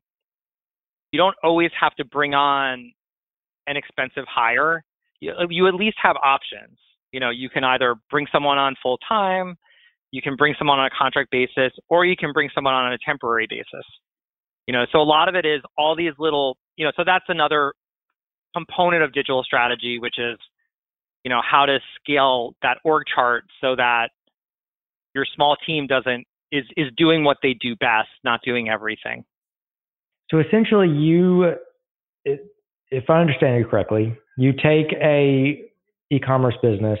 you 1.11 1.17
don't 1.17 1.35
always 1.43 1.71
have 1.79 1.95
to 1.95 2.05
bring 2.05 2.33
on 2.33 2.91
an 3.67 3.77
expensive 3.77 4.25
hire. 4.27 4.83
You, 5.19 5.31
uh, 5.31 5.47
you 5.49 5.67
at 5.67 5.73
least 5.73 5.97
have 6.01 6.15
options. 6.23 6.77
You 7.11 7.19
know, 7.19 7.29
you 7.29 7.49
can 7.49 7.63
either 7.63 7.95
bring 8.09 8.27
someone 8.31 8.57
on 8.57 8.75
full 8.81 8.97
time, 9.07 9.55
you 10.11 10.21
can 10.21 10.35
bring 10.35 10.53
someone 10.57 10.79
on 10.79 10.85
a 10.85 10.89
contract 10.95 11.31
basis, 11.31 11.71
or 11.89 12.05
you 12.05 12.15
can 12.15 12.31
bring 12.33 12.49
someone 12.53 12.73
on 12.73 12.93
a 12.93 12.97
temporary 13.05 13.47
basis. 13.49 13.85
You 14.67 14.73
know, 14.73 14.85
so 14.91 14.99
a 14.99 15.03
lot 15.03 15.27
of 15.27 15.35
it 15.35 15.45
is 15.45 15.61
all 15.77 15.95
these 15.95 16.13
little, 16.19 16.57
you 16.75 16.85
know, 16.85 16.91
so 16.95 17.03
that's 17.05 17.25
another 17.27 17.73
component 18.55 19.03
of 19.03 19.13
digital 19.13 19.43
strategy, 19.43 19.99
which 19.99 20.15
is, 20.17 20.37
you 21.23 21.29
know, 21.29 21.41
how 21.41 21.65
to 21.65 21.79
scale 21.99 22.55
that 22.61 22.77
org 22.83 23.03
chart 23.13 23.45
so 23.61 23.75
that 23.75 24.09
your 25.15 25.25
small 25.35 25.55
team 25.65 25.87
doesn't 25.87 26.25
is 26.51 26.65
is 26.77 26.87
doing 26.95 27.23
what 27.23 27.37
they 27.41 27.53
do 27.53 27.75
best, 27.75 28.09
not 28.23 28.41
doing 28.43 28.69
everything. 28.69 29.25
So 30.29 30.39
essentially, 30.39 30.89
you, 30.89 31.53
if 32.25 33.09
I 33.09 33.19
understand 33.19 33.59
you 33.59 33.65
correctly, 33.65 34.17
you 34.37 34.53
take 34.53 34.93
a 35.01 35.61
e-commerce 36.11 36.55
business 36.61 36.99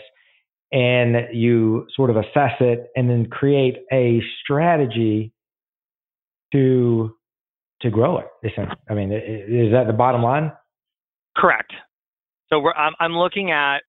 and 0.71 1.15
you 1.31 1.87
sort 1.95 2.09
of 2.09 2.17
assess 2.17 2.53
it 2.59 2.89
and 2.95 3.09
then 3.09 3.27
create 3.27 3.77
a 3.91 4.21
strategy 4.43 5.31
to 6.51 7.15
to 7.81 7.89
grow 7.89 8.19
it. 8.19 8.27
I 8.89 8.93
mean, 8.93 9.11
is 9.11 9.71
that 9.71 9.87
the 9.87 9.93
bottom 9.93 10.23
line? 10.23 10.51
Correct. 11.35 11.73
So 12.49 12.59
we're, 12.59 12.73
I'm, 12.73 12.93
I'm 12.99 13.13
looking 13.13 13.51
at, 13.51 13.79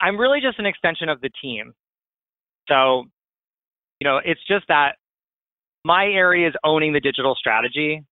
I'm 0.00 0.18
really 0.18 0.40
just 0.40 0.58
an 0.58 0.66
extension 0.66 1.08
of 1.08 1.20
the 1.20 1.30
team. 1.40 1.72
So, 2.68 3.04
you 4.00 4.04
know, 4.04 4.20
it's 4.24 4.40
just 4.48 4.66
that 4.68 4.96
my 5.84 6.04
area 6.04 6.48
is 6.48 6.54
owning 6.64 6.92
the 6.92 7.00
digital 7.00 7.34
strategy. 7.34 8.04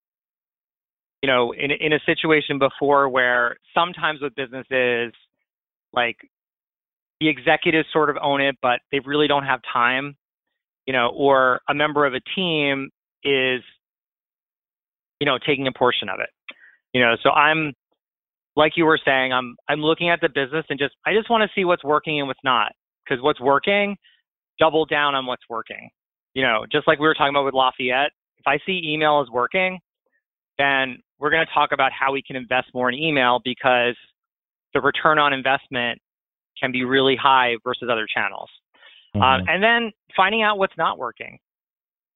You 1.22 1.30
know, 1.30 1.52
in, 1.52 1.70
in 1.70 1.92
a 1.92 2.00
situation 2.04 2.58
before 2.58 3.08
where 3.08 3.56
sometimes 3.74 4.20
with 4.20 4.34
businesses, 4.34 5.12
like 5.92 6.16
the 7.20 7.28
executives 7.28 7.88
sort 7.92 8.10
of 8.10 8.16
own 8.20 8.40
it, 8.40 8.56
but 8.60 8.80
they 8.90 8.98
really 9.00 9.28
don't 9.28 9.44
have 9.44 9.60
time, 9.72 10.16
you 10.86 10.92
know, 10.92 11.12
or 11.14 11.60
a 11.68 11.74
member 11.74 12.06
of 12.06 12.14
a 12.14 12.20
team 12.34 12.90
is 13.22 13.62
you 15.22 15.26
know, 15.26 15.38
taking 15.38 15.68
a 15.68 15.72
portion 15.72 16.08
of 16.08 16.18
it. 16.18 16.30
You 16.92 17.00
know, 17.00 17.14
so 17.22 17.30
I'm 17.30 17.74
like 18.56 18.72
you 18.76 18.84
were 18.84 18.98
saying, 19.04 19.32
I'm 19.32 19.56
I'm 19.68 19.80
looking 19.80 20.10
at 20.10 20.20
the 20.20 20.28
business 20.28 20.64
and 20.68 20.78
just 20.78 20.94
I 21.06 21.14
just 21.14 21.30
want 21.30 21.42
to 21.42 21.48
see 21.54 21.64
what's 21.64 21.84
working 21.84 22.18
and 22.18 22.28
what's 22.28 22.40
not. 22.44 22.72
Because 23.04 23.22
what's 23.22 23.40
working, 23.40 23.96
double 24.58 24.84
down 24.84 25.14
on 25.14 25.26
what's 25.26 25.42
working. 25.48 25.90
You 26.34 26.42
know, 26.42 26.64
just 26.70 26.86
like 26.86 26.98
we 26.98 27.06
were 27.06 27.14
talking 27.14 27.34
about 27.34 27.44
with 27.44 27.54
Lafayette, 27.54 28.12
if 28.38 28.46
I 28.46 28.58
see 28.64 28.80
email 28.84 29.20
is 29.22 29.30
working, 29.30 29.78
then 30.58 30.98
we're 31.18 31.30
going 31.30 31.44
to 31.44 31.52
talk 31.52 31.70
about 31.72 31.92
how 31.92 32.12
we 32.12 32.22
can 32.22 32.36
invest 32.36 32.68
more 32.74 32.88
in 32.88 32.98
email 32.98 33.40
because 33.44 33.96
the 34.74 34.80
return 34.80 35.18
on 35.18 35.32
investment 35.32 36.00
can 36.58 36.72
be 36.72 36.84
really 36.84 37.16
high 37.16 37.54
versus 37.64 37.88
other 37.90 38.06
channels. 38.12 38.48
Um, 39.14 39.20
mm-hmm. 39.20 39.42
Um, 39.42 39.48
and 39.48 39.62
then 39.62 39.92
finding 40.16 40.42
out 40.42 40.58
what's 40.58 40.76
not 40.78 40.98
working. 40.98 41.38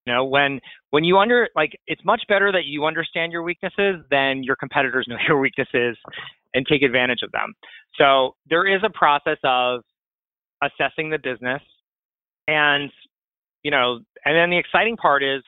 You 0.07 0.15
know, 0.15 0.25
when 0.25 0.61
when 0.91 1.05
you 1.05 1.19
under 1.19 1.49
like 1.57 1.73
it's 1.87 2.05
much 2.05 2.23
better 2.29 2.53
that 2.53 2.65
you 2.65 2.85
understand 2.85 3.33
your 3.33 3.43
weaknesses 3.43 3.97
than 4.11 4.43
your 4.43 4.57
competitors 4.57 5.07
know 5.09 5.17
your 5.27 5.39
weaknesses 5.39 5.97
and 6.55 6.67
take 6.67 6.83
advantage 6.83 7.23
of 7.23 7.33
them. 7.33 7.55
So 7.99 8.37
there 8.49 8.67
is 8.67 8.83
a 8.85 8.91
process 8.91 9.39
of 9.45 9.81
assessing 10.63 11.11
the 11.11 11.19
business 11.19 11.61
and 12.49 12.91
you 13.63 13.73
know, 13.73 13.99
and 14.25 14.37
then 14.37 14.51
the 14.51 14.59
exciting 14.59 14.97
part 14.97 15.25
is, 15.25 15.43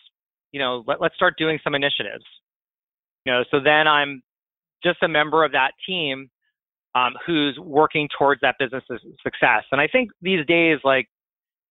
you 0.50 0.58
know, 0.58 0.82
let, 0.88 1.00
let's 1.00 1.14
start 1.14 1.34
doing 1.38 1.60
some 1.62 1.76
initiatives. 1.76 2.24
You 3.24 3.32
know, 3.32 3.44
so 3.50 3.60
then 3.60 3.86
I'm 3.86 4.22
just 4.82 5.02
a 5.02 5.08
member 5.08 5.44
of 5.44 5.52
that 5.52 5.70
team 5.86 6.28
um, 6.96 7.12
who's 7.24 7.56
working 7.60 8.08
towards 8.18 8.40
that 8.40 8.56
business's 8.58 9.00
success. 9.22 9.62
And 9.70 9.80
I 9.80 9.86
think 9.86 10.10
these 10.20 10.44
days, 10.46 10.78
like 10.82 11.08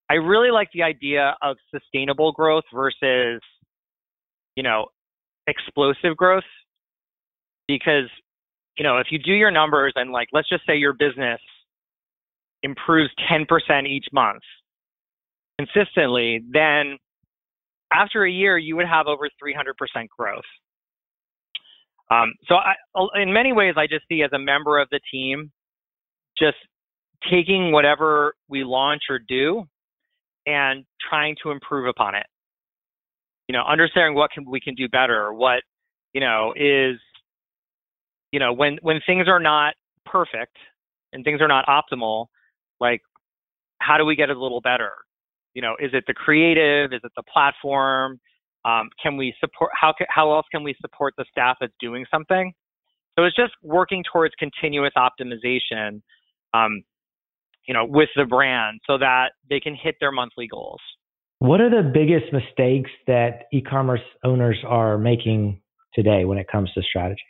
I 0.10 0.16
really 0.16 0.52
like 0.52 0.70
the 0.74 0.84
idea 0.84 1.36
of 1.42 1.58
sustainable 1.74 2.32
growth 2.32 2.64
versus, 2.74 3.42
you 4.56 4.64
know, 4.64 4.88
explosive 5.48 6.16
growth. 6.16 6.44
Because, 7.68 8.10
you 8.78 8.84
know, 8.84 8.98
if 8.98 9.08
you 9.12 9.20
do 9.20 9.34
your 9.34 9.52
numbers 9.52 9.94
and 9.96 10.12
like, 10.12 10.30
let's 10.32 10.48
just 10.48 10.66
say 10.66 10.78
your 10.78 10.94
business 10.94 11.42
improves 12.64 13.12
10% 13.30 13.46
each 13.88 14.06
month 14.14 14.42
consistently, 15.60 16.42
then 16.50 16.98
after 17.92 18.24
a 18.24 18.32
year, 18.32 18.58
you 18.58 18.78
would 18.78 18.88
have 18.88 19.08
over 19.08 19.28
300% 19.44 20.08
growth. 20.18 20.44
Um, 22.10 22.34
so 22.48 22.56
I, 22.56 22.76
in 23.22 23.34
many 23.34 23.52
ways, 23.52 23.74
I 23.76 23.86
just 23.86 24.06
see 24.08 24.24
as 24.24 24.32
a 24.34 24.40
member 24.40 24.80
of 24.80 24.88
the 24.92 25.02
team, 25.12 25.52
just 26.38 26.58
taking 27.30 27.74
whatever 27.74 28.34
we 28.48 28.64
launch 28.64 29.04
or 29.10 29.20
do 29.20 29.68
and 30.48 30.86
trying 31.08 31.36
to 31.44 31.52
improve 31.52 31.88
upon 31.88 32.16
it. 32.16 32.26
You 33.48 33.54
know, 33.54 33.64
understanding 33.64 34.16
what 34.16 34.32
can 34.32 34.50
we 34.50 34.60
can 34.60 34.74
do 34.74 34.90
better, 34.90 35.32
what 35.34 35.62
you 36.14 36.22
know, 36.22 36.54
is 36.56 36.98
you 38.32 38.40
know 38.40 38.54
when 38.54 38.80
when 38.82 39.00
things 39.06 39.28
are 39.28 39.40
not 39.40 39.76
perfect 40.06 40.58
and 41.14 41.24
things 41.24 41.42
are 41.42 41.48
not 41.48 41.66
optimal, 41.68 42.28
like 42.80 43.02
how 43.80 43.98
do 43.98 44.06
we 44.06 44.16
get 44.16 44.30
it 44.30 44.38
a 44.38 44.42
little 44.42 44.62
better? 44.62 44.92
You 45.54 45.62
know, 45.62 45.76
is 45.80 45.92
it 45.94 46.04
the 46.08 46.14
creative? 46.14 46.94
Is 46.94 47.02
it 47.04 47.12
the 47.16 47.24
platform? 47.32 48.20
Um, 48.66 48.90
can 49.02 49.16
we 49.18 49.34
support? 49.40 49.72
How 49.80 49.94
how 50.10 50.34
else 50.34 50.46
can 50.52 50.64
we 50.64 50.76
support 50.82 51.14
the 51.18 51.26
staff 51.32 51.58
that's 51.60 51.74
doing 51.80 52.06
something? 52.12 52.54
So 53.18 53.26
it's 53.26 53.36
just 53.36 53.54
working 53.64 54.04
towards 54.12 54.36
continuous 54.38 54.94
optimization, 54.96 56.02
um, 56.54 56.84
you 57.68 57.74
know, 57.74 57.86
with 57.86 58.10
the 58.16 58.26
brand 58.26 58.80
so 58.88 58.98
that 58.98 59.32
they 59.50 59.60
can 59.60 59.76
hit 59.76 59.96
their 60.00 60.12
monthly 60.12 60.48
goals. 60.48 60.80
What 61.40 61.62
are 61.62 61.70
the 61.70 61.88
biggest 61.88 62.34
mistakes 62.34 62.90
that 63.06 63.44
e-commerce 63.54 64.02
owners 64.24 64.58
are 64.66 64.98
making 64.98 65.62
today 65.94 66.26
when 66.26 66.38
it 66.38 66.48
comes 66.52 66.72
to 66.74 66.82
strategy? 66.82 67.22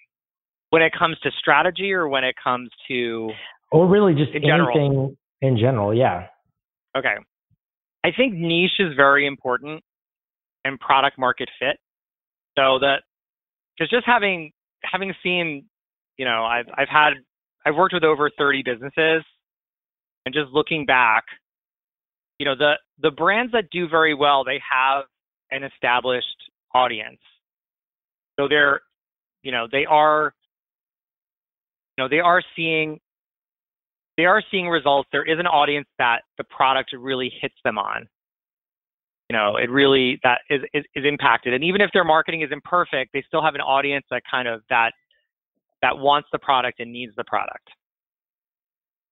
When 0.70 0.82
it 0.82 0.94
comes 0.98 1.17
to 1.24 1.32
strategy, 1.39 1.91
or 1.94 2.08
when 2.08 2.24
it 2.24 2.36
comes 2.41 2.70
to, 2.88 3.32
or 3.72 3.88
really 3.88 4.13
just 4.13 4.32
in 4.32 4.44
anything 4.44 4.91
general? 4.91 5.17
in 5.41 5.58
general? 5.58 5.94
Yeah. 5.94 6.27
Okay. 6.96 7.15
I 8.03 8.10
think 8.15 8.34
niche 8.34 8.79
is 8.79 8.94
very 8.96 9.25
important 9.25 9.84
and 10.63 10.79
product 10.79 11.17
market 11.17 11.50
fit. 11.60 11.77
So 12.58 12.79
that 12.79 13.01
because 13.77 13.89
just 13.89 14.06
having 14.06 14.51
having 14.84 15.13
seen, 15.24 15.65
you 16.17 16.25
know, 16.25 16.44
I've 16.44 16.67
I've 16.77 16.89
had 16.89 17.12
I've 17.65 17.75
worked 17.75 17.94
with 17.94 18.03
over 18.03 18.29
30 18.38 18.63
businesses 18.63 19.24
and 20.28 20.34
just 20.34 20.52
looking 20.52 20.86
back, 20.86 21.24
you 22.38 22.46
know, 22.46 22.54
the 22.54 22.74
the 23.02 23.12
brands 23.12 23.54
that 23.54 23.70
do 23.72 23.88
very 23.88 24.14
well, 24.14 24.44
they 24.44 24.60
have 24.70 25.06
an 25.52 25.64
established 25.64 26.26
audience. 26.76 27.20
So 28.38 28.50
they're, 28.50 28.82
you 29.42 29.54
know, 29.54 29.68
they 29.72 29.86
are 29.86 30.34
you 31.98 32.04
know, 32.04 32.10
they 32.10 32.20
are 32.20 32.42
seeing 32.58 33.00
they 34.18 34.26
are 34.26 34.44
seeing 34.52 34.68
results. 34.68 35.08
There 35.14 35.24
is 35.24 35.40
an 35.40 35.48
audience 35.48 35.88
that 35.98 36.24
the 36.38 36.44
product 36.44 36.92
really 36.92 37.32
hits 37.42 37.56
them 37.64 37.78
on. 37.78 38.06
You 39.30 39.38
know, 39.38 39.56
it 39.56 39.70
really 39.70 40.20
that 40.24 40.40
is, 40.50 40.60
is, 40.74 40.84
is 40.94 41.06
impacted. 41.06 41.54
And 41.54 41.64
even 41.64 41.80
if 41.80 41.90
their 41.94 42.04
marketing 42.04 42.42
is 42.42 42.50
imperfect, 42.52 43.12
they 43.14 43.24
still 43.26 43.42
have 43.42 43.56
an 43.56 43.62
audience 43.62 44.04
that 44.12 44.24
kind 44.30 44.50
of 44.50 44.62
that 44.70 44.92
that 45.82 45.98
wants 45.98 46.28
the 46.34 46.40
product 46.40 46.82
and 46.82 46.92
needs 46.92 47.14
the 47.16 47.24
product. 47.24 47.70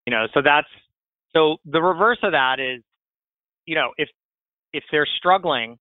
You 0.04 0.10
know, 0.10 0.26
so 0.34 0.42
that's 0.42 0.68
so 1.36 1.58
the 1.66 1.82
reverse 1.82 2.18
of 2.22 2.32
that 2.32 2.58
is, 2.60 2.82
you 3.66 3.74
know, 3.74 3.90
if 3.98 4.08
if 4.72 4.84
they're 4.90 5.08
struggling, 5.18 5.78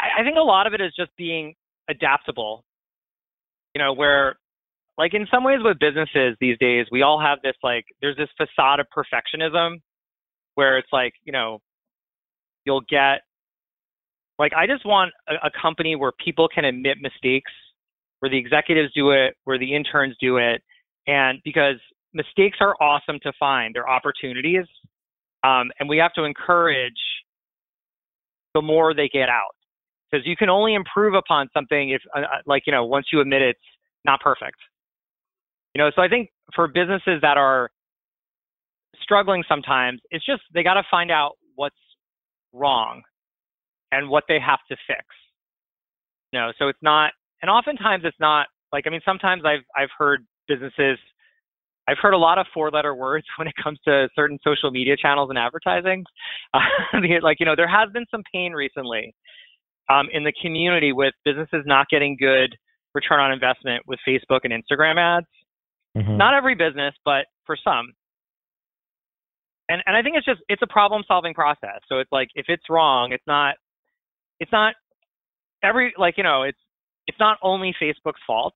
I, 0.00 0.20
I 0.20 0.24
think 0.24 0.36
a 0.38 0.42
lot 0.42 0.66
of 0.66 0.72
it 0.72 0.80
is 0.80 0.92
just 0.96 1.10
being 1.16 1.54
adaptable. 1.88 2.64
You 3.74 3.82
know, 3.82 3.92
where 3.92 4.36
like 4.96 5.14
in 5.14 5.26
some 5.30 5.44
ways 5.44 5.58
with 5.62 5.78
businesses 5.78 6.36
these 6.40 6.56
days, 6.58 6.86
we 6.90 7.02
all 7.02 7.20
have 7.20 7.38
this 7.42 7.54
like 7.62 7.84
there's 8.00 8.16
this 8.16 8.28
facade 8.36 8.80
of 8.80 8.86
perfectionism 8.96 9.80
where 10.54 10.78
it's 10.78 10.88
like, 10.92 11.12
you 11.24 11.32
know, 11.32 11.58
you'll 12.64 12.82
get 12.88 13.20
like 14.38 14.52
I 14.56 14.66
just 14.66 14.86
want 14.86 15.12
a, 15.28 15.48
a 15.48 15.50
company 15.60 15.96
where 15.96 16.12
people 16.24 16.48
can 16.52 16.64
admit 16.64 16.96
mistakes, 17.00 17.52
where 18.20 18.30
the 18.30 18.38
executives 18.38 18.92
do 18.94 19.10
it, 19.10 19.36
where 19.44 19.58
the 19.58 19.74
interns 19.74 20.16
do 20.18 20.38
it, 20.38 20.62
and 21.06 21.40
because 21.44 21.76
mistakes 22.12 22.58
are 22.60 22.74
awesome 22.80 23.18
to 23.22 23.32
find, 23.38 23.74
they're 23.74 23.88
opportunities, 23.88 24.64
um, 25.44 25.70
and 25.78 25.88
we 25.88 25.98
have 25.98 26.12
to 26.14 26.24
encourage 26.24 26.92
the 28.54 28.62
more 28.62 28.94
they 28.94 29.08
get 29.08 29.28
out. 29.28 29.54
Because 30.10 30.26
you 30.26 30.36
can 30.36 30.48
only 30.48 30.74
improve 30.74 31.14
upon 31.14 31.48
something 31.54 31.90
if 31.90 32.02
uh, 32.16 32.20
uh, 32.20 32.24
like 32.46 32.64
you 32.66 32.72
know 32.72 32.84
once 32.84 33.06
you 33.12 33.20
admit 33.20 33.42
it's 33.42 33.60
not 34.04 34.20
perfect. 34.20 34.56
You 35.74 35.82
know, 35.82 35.90
so 35.94 36.02
I 36.02 36.08
think 36.08 36.30
for 36.54 36.66
businesses 36.66 37.20
that 37.22 37.36
are 37.36 37.70
struggling 39.02 39.44
sometimes, 39.48 40.00
it's 40.10 40.26
just 40.26 40.42
they 40.52 40.64
got 40.64 40.74
to 40.74 40.82
find 40.90 41.12
out 41.12 41.34
what's 41.54 41.76
wrong 42.52 43.02
and 43.92 44.08
what 44.08 44.24
they 44.28 44.38
have 44.40 44.58
to 44.68 44.76
fix. 44.86 45.04
You 46.32 46.40
know, 46.40 46.52
so 46.58 46.68
it's 46.68 46.78
not, 46.82 47.12
and 47.42 47.50
oftentimes 47.50 48.02
it's 48.04 48.18
not 48.20 48.46
like 48.72 48.86
I 48.86 48.90
mean, 48.90 49.00
sometimes 49.04 49.42
I've 49.44 49.64
I've 49.76 49.90
heard 49.96 50.26
businesses, 50.48 50.98
I've 51.90 51.98
heard 52.00 52.14
a 52.14 52.18
lot 52.18 52.38
of 52.38 52.46
four-letter 52.54 52.94
words 52.94 53.26
when 53.36 53.48
it 53.48 53.54
comes 53.62 53.78
to 53.86 54.08
certain 54.14 54.38
social 54.44 54.70
media 54.70 54.96
channels 54.96 55.30
and 55.30 55.38
advertising. 55.38 56.04
Uh, 56.52 56.98
like 57.22 57.38
you 57.38 57.46
know, 57.46 57.54
there 57.54 57.68
has 57.68 57.88
been 57.92 58.04
some 58.10 58.22
pain 58.32 58.52
recently 58.52 59.14
um, 59.88 60.08
in 60.12 60.24
the 60.24 60.32
community 60.42 60.92
with 60.92 61.14
businesses 61.24 61.62
not 61.64 61.86
getting 61.88 62.16
good 62.18 62.56
return 62.94 63.20
on 63.20 63.30
investment 63.30 63.82
with 63.86 63.98
Facebook 64.08 64.40
and 64.44 64.52
Instagram 64.52 64.98
ads. 64.98 65.26
Mm-hmm. 65.96 66.16
Not 66.16 66.34
every 66.34 66.54
business, 66.54 66.94
but 67.04 67.26
for 67.46 67.56
some. 67.62 67.92
And 69.68 69.82
and 69.86 69.96
I 69.96 70.02
think 70.02 70.16
it's 70.16 70.26
just 70.26 70.40
it's 70.48 70.62
a 70.62 70.66
problem 70.66 71.02
solving 71.06 71.34
process. 71.34 71.80
So 71.88 71.98
it's 71.98 72.10
like 72.10 72.28
if 72.34 72.46
it's 72.48 72.64
wrong, 72.68 73.12
it's 73.12 73.26
not 73.26 73.54
it's 74.40 74.52
not 74.52 74.74
every 75.62 75.92
like 75.96 76.16
you 76.16 76.24
know 76.24 76.42
it's 76.42 76.58
it's 77.06 77.18
not 77.20 77.38
only 77.42 77.74
Facebook's 77.80 78.20
fault. 78.26 78.54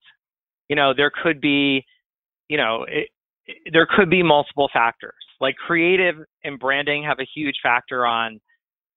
You 0.68 0.76
know 0.76 0.92
there 0.96 1.12
could 1.22 1.40
be 1.40 1.84
you 2.48 2.56
know 2.56 2.84
it, 2.88 3.08
there 3.72 3.86
could 3.88 4.10
be 4.10 4.22
multiple 4.22 4.68
factors. 4.72 5.14
Like 5.40 5.56
creative 5.56 6.16
and 6.42 6.58
branding 6.58 7.04
have 7.04 7.18
a 7.20 7.26
huge 7.34 7.56
factor 7.62 8.06
on 8.06 8.40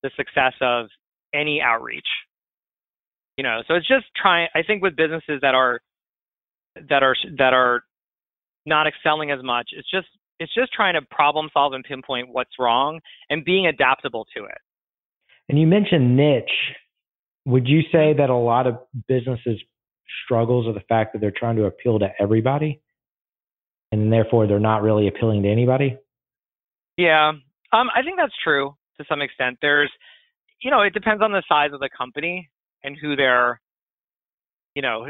the 0.03 0.11
success 0.15 0.53
of 0.61 0.87
any 1.33 1.61
outreach. 1.61 2.07
You 3.37 3.43
know, 3.43 3.61
so 3.67 3.75
it's 3.75 3.87
just 3.87 4.05
trying. 4.15 4.47
I 4.55 4.63
think 4.63 4.81
with 4.81 4.95
businesses 4.95 5.39
that 5.41 5.53
are 5.53 5.79
that 6.89 7.03
are 7.03 7.15
that 7.37 7.53
are 7.53 7.83
not 8.65 8.87
excelling 8.87 9.31
as 9.31 9.43
much. 9.43 9.69
It's 9.71 9.89
just 9.89 10.07
it's 10.39 10.53
just 10.53 10.71
trying 10.73 10.93
to 10.93 11.01
problem 11.09 11.49
solve 11.53 11.73
and 11.73 11.83
pinpoint 11.83 12.29
what's 12.31 12.51
wrong 12.59 12.99
and 13.29 13.43
being 13.43 13.67
adaptable 13.67 14.25
to 14.35 14.45
it. 14.45 14.57
And 15.49 15.59
you 15.59 15.67
mentioned 15.67 16.15
niche. 16.15 16.43
Would 17.45 17.67
you 17.67 17.81
say 17.91 18.13
that 18.17 18.29
a 18.29 18.35
lot 18.35 18.67
of 18.67 18.77
businesses 19.07 19.61
struggles 20.25 20.65
with 20.65 20.75
the 20.75 20.83
fact 20.89 21.13
that 21.13 21.19
they're 21.19 21.33
trying 21.35 21.55
to 21.55 21.65
appeal 21.65 21.99
to 21.99 22.09
everybody 22.19 22.81
and 23.91 24.11
therefore 24.11 24.47
they're 24.47 24.59
not 24.59 24.81
really 24.81 25.07
appealing 25.07 25.43
to 25.43 25.49
anybody? 25.49 25.97
Yeah. 26.97 27.29
Um, 27.29 27.89
I 27.95 28.01
think 28.03 28.17
that's 28.17 28.33
true 28.43 28.75
to 28.97 29.05
some 29.07 29.21
extent. 29.21 29.57
There's 29.61 29.91
you 30.61 30.71
know, 30.71 30.81
it 30.81 30.93
depends 30.93 31.21
on 31.21 31.31
the 31.31 31.43
size 31.47 31.69
of 31.71 31.79
the 31.79 31.89
company 31.95 32.49
and 32.83 32.97
who 32.99 33.15
they're 33.15 33.59
you 34.75 34.81
know, 34.81 35.07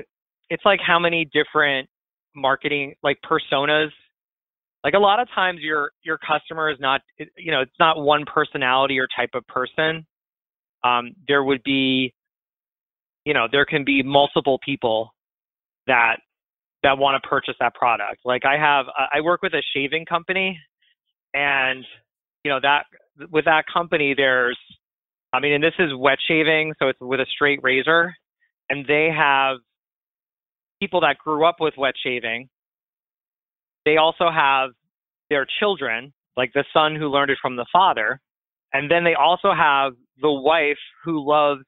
it's 0.50 0.64
like 0.64 0.80
how 0.86 1.00
many 1.00 1.30
different 1.34 1.90
marketing 2.36 2.94
like 3.04 3.18
personas 3.30 3.90
like 4.84 4.94
a 4.94 5.00
lot 5.00 5.20
of 5.20 5.28
times 5.34 5.60
your 5.62 5.92
your 6.04 6.18
customer 6.18 6.70
is 6.70 6.78
not 6.80 7.02
you 7.36 7.52
know 7.52 7.62
it's 7.62 7.80
not 7.80 8.00
one 8.00 8.24
personality 8.32 9.00
or 9.00 9.08
type 9.16 9.32
of 9.34 9.46
person 9.48 10.06
um, 10.84 11.14
there 11.28 11.44
would 11.44 11.64
be 11.64 12.14
you 13.26 13.34
know 13.34 13.48
there 13.52 13.66
can 13.66 13.84
be 13.84 14.04
multiple 14.04 14.60
people 14.64 15.14
that 15.88 16.18
that 16.84 16.98
want 16.98 17.22
to 17.22 17.28
purchase 17.28 17.56
that 17.60 17.74
product 17.74 18.20
like 18.26 18.46
i 18.46 18.58
have 18.58 18.86
i 19.14 19.22
work 19.22 19.42
with 19.42 19.54
a 19.54 19.64
shaving 19.76 20.06
company 20.06 20.60
and 21.34 21.84
you 22.44 22.52
know 22.52 22.60
that 22.62 22.84
with 23.32 23.46
that 23.46 23.66
company 23.72 24.14
there's 24.16 24.58
i 25.34 25.40
mean 25.40 25.54
and 25.54 25.64
this 25.64 25.74
is 25.80 25.90
wet 25.98 26.18
shaving 26.28 26.74
so 26.80 26.88
it's 26.88 27.00
with 27.02 27.20
a 27.20 27.26
straight 27.26 27.60
razor 27.64 28.14
and 28.70 28.86
they 28.88 29.10
have 29.16 29.58
people 30.80 31.02
that 31.02 31.18
grew 31.18 31.46
up 31.46 31.58
with 31.60 31.74
wet 31.78 31.96
shaving. 32.02 32.50
They 33.86 33.98
also 33.98 34.30
have 34.30 34.72
their 35.30 35.46
children, 35.60 36.14
like 36.36 36.52
the 36.54 36.66
son 36.74 36.96
who 36.96 37.08
learned 37.08 37.32
it 37.32 37.38
from 37.42 37.56
the 37.56 37.66
father. 37.72 38.20
And 38.74 38.92
then 38.92 39.04
they 39.04 39.16
also 39.16 39.54
have 39.54 39.94
the 40.22 40.32
wife 40.32 40.78
who 41.04 41.26
loves, 41.28 41.64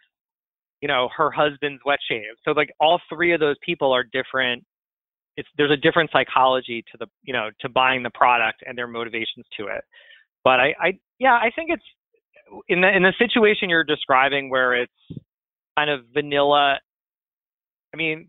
you 0.82 0.88
know, 0.88 1.10
her 1.16 1.32
husband's 1.32 1.82
wet 1.86 2.00
shave. 2.10 2.36
So 2.44 2.52
like 2.52 2.72
all 2.80 3.00
three 3.10 3.34
of 3.34 3.40
those 3.40 3.56
people 3.66 3.92
are 3.94 4.04
different. 4.04 4.64
It's 5.40 5.50
there's 5.58 5.72
a 5.72 5.78
different 5.78 6.10
psychology 6.12 6.84
to 6.92 6.98
the, 7.00 7.08
you 7.24 7.34
know, 7.34 7.50
to 7.62 7.70
buying 7.70 8.04
the 8.04 8.10
product 8.10 8.64
and 8.66 8.78
their 8.78 8.88
motivations 8.88 9.46
to 9.58 9.68
it. 9.68 9.84
But 10.44 10.60
I, 10.60 10.76
I 10.80 11.00
yeah, 11.20 11.34
I 11.34 11.52
think 11.56 11.70
it's 11.72 11.84
in 12.68 12.82
the 12.82 12.96
in 12.96 13.04
the 13.04 13.14
situation 13.18 13.70
you're 13.70 13.84
describing 13.84 14.50
where 14.50 14.76
it's 14.76 15.22
kind 15.78 15.90
of 15.90 16.02
vanilla. 16.14 16.80
I 17.94 17.98
mean, 17.98 18.28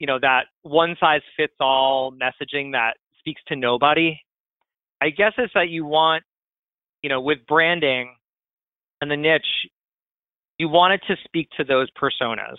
you 0.00 0.06
know 0.06 0.18
that 0.18 0.46
one 0.62 0.96
size 0.98 1.20
fits 1.36 1.54
all 1.60 2.12
messaging 2.12 2.72
that 2.72 2.94
speaks 3.20 3.40
to 3.46 3.54
nobody 3.54 4.18
i 5.00 5.10
guess 5.10 5.32
it's 5.38 5.52
that 5.54 5.68
you 5.68 5.84
want 5.84 6.24
you 7.02 7.08
know 7.08 7.20
with 7.20 7.38
branding 7.46 8.16
and 9.00 9.10
the 9.10 9.16
niche 9.16 9.68
you 10.58 10.68
want 10.68 10.94
it 10.94 11.02
to 11.06 11.14
speak 11.24 11.48
to 11.56 11.62
those 11.62 11.88
personas 11.90 12.56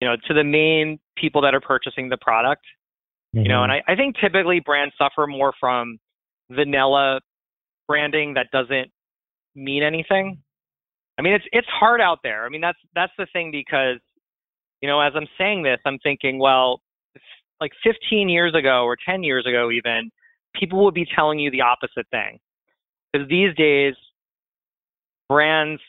you 0.00 0.08
know 0.08 0.16
to 0.26 0.34
the 0.34 0.44
main 0.44 0.98
people 1.16 1.42
that 1.42 1.54
are 1.54 1.60
purchasing 1.60 2.08
the 2.08 2.18
product 2.18 2.62
mm-hmm. 3.34 3.44
you 3.44 3.48
know 3.48 3.62
and 3.62 3.72
mm-hmm. 3.72 3.90
I, 3.90 3.94
I 3.94 3.96
think 3.96 4.16
typically 4.20 4.60
brands 4.60 4.94
suffer 4.98 5.26
more 5.26 5.52
from 5.58 5.98
vanilla 6.50 7.20
branding 7.88 8.34
that 8.34 8.46
doesn't 8.52 8.90
mean 9.54 9.82
anything 9.82 10.38
i 11.18 11.22
mean 11.22 11.32
it's 11.32 11.44
it's 11.52 11.68
hard 11.68 12.00
out 12.00 12.18
there 12.22 12.44
i 12.44 12.48
mean 12.48 12.60
that's 12.60 12.78
that's 12.94 13.12
the 13.18 13.26
thing 13.32 13.50
because 13.50 13.98
you 14.82 14.88
know, 14.88 15.00
as 15.00 15.12
I'm 15.16 15.26
saying 15.38 15.62
this, 15.62 15.78
I'm 15.84 15.98
thinking, 15.98 16.38
well, 16.38 16.80
like 17.60 17.72
15 17.82 18.28
years 18.28 18.54
ago 18.54 18.84
or 18.84 18.96
10 19.08 19.22
years 19.22 19.46
ago, 19.46 19.70
even, 19.70 20.10
people 20.54 20.84
would 20.84 20.94
be 20.94 21.06
telling 21.14 21.38
you 21.38 21.50
the 21.50 21.62
opposite 21.62 22.06
thing. 22.10 22.38
Because 23.12 23.28
these 23.28 23.54
days, 23.56 23.94
brands, 25.28 25.80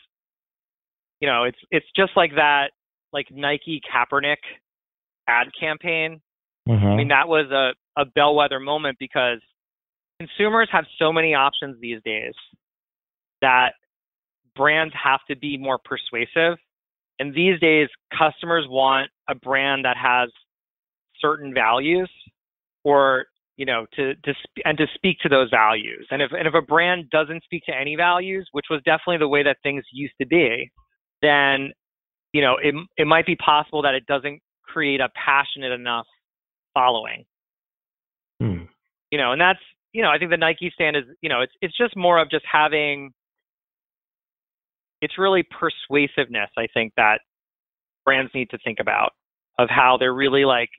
you 1.20 1.28
know, 1.28 1.44
it's 1.44 1.58
it's 1.70 1.86
just 1.94 2.12
like 2.16 2.32
that, 2.36 2.70
like 3.12 3.26
Nike 3.30 3.80
Kaepernick 3.92 4.36
ad 5.28 5.48
campaign. 5.58 6.20
Mm-hmm. 6.68 6.86
I 6.86 6.96
mean, 6.96 7.08
that 7.08 7.28
was 7.28 7.50
a, 7.50 8.00
a 8.00 8.04
bellwether 8.04 8.60
moment 8.60 8.98
because 8.98 9.40
consumers 10.18 10.68
have 10.72 10.84
so 10.98 11.12
many 11.12 11.34
options 11.34 11.80
these 11.80 12.00
days 12.04 12.34
that 13.40 13.70
brands 14.56 14.94
have 15.02 15.20
to 15.28 15.36
be 15.36 15.56
more 15.56 15.78
persuasive. 15.78 16.58
And 17.20 17.34
these 17.34 17.58
days, 17.60 17.88
customers 18.16 18.66
want 18.68 19.10
a 19.28 19.34
brand 19.34 19.84
that 19.84 19.96
has 19.96 20.30
certain 21.20 21.52
values 21.52 22.10
or 22.84 23.26
you 23.56 23.66
know 23.66 23.86
to 23.96 24.14
to 24.14 24.32
sp- 24.38 24.64
and 24.64 24.78
to 24.78 24.86
speak 24.94 25.18
to 25.18 25.28
those 25.28 25.50
values 25.50 26.06
and 26.12 26.22
if 26.22 26.30
and 26.30 26.46
if 26.46 26.54
a 26.54 26.62
brand 26.62 27.10
doesn't 27.10 27.42
speak 27.42 27.64
to 27.66 27.74
any 27.74 27.96
values 27.96 28.48
which 28.52 28.66
was 28.70 28.80
definitely 28.84 29.18
the 29.18 29.26
way 29.26 29.42
that 29.42 29.56
things 29.64 29.82
used 29.92 30.14
to 30.20 30.26
be 30.26 30.70
then 31.22 31.72
you 32.32 32.42
know 32.42 32.56
it 32.62 32.74
it 32.96 33.06
might 33.06 33.26
be 33.26 33.36
possible 33.36 33.82
that 33.82 33.94
it 33.94 34.06
doesn't 34.06 34.40
create 34.62 35.00
a 35.00 35.08
passionate 35.14 35.72
enough 35.72 36.06
following 36.74 37.24
hmm. 38.40 38.64
you 39.10 39.18
know 39.18 39.32
and 39.32 39.40
that's 39.40 39.60
you 39.92 40.02
know 40.02 40.10
i 40.10 40.18
think 40.18 40.30
the 40.30 40.36
nike 40.36 40.70
stand 40.74 40.96
is 40.96 41.04
you 41.20 41.28
know 41.28 41.40
it's 41.40 41.52
it's 41.60 41.76
just 41.76 41.96
more 41.96 42.18
of 42.18 42.30
just 42.30 42.44
having 42.50 43.10
it's 45.00 45.18
really 45.18 45.42
persuasiveness 45.42 46.50
i 46.56 46.66
think 46.74 46.92
that 46.96 47.20
brands 48.04 48.30
need 48.34 48.50
to 48.50 48.58
think 48.64 48.78
about 48.80 49.12
of 49.58 49.68
how 49.70 49.96
they're 49.98 50.14
really 50.14 50.44
like 50.44 50.70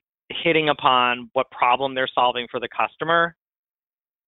hitting 0.43 0.69
upon 0.69 1.29
what 1.33 1.49
problem 1.51 1.95
they're 1.95 2.09
solving 2.13 2.47
for 2.51 2.59
the 2.59 2.69
customer 2.69 3.35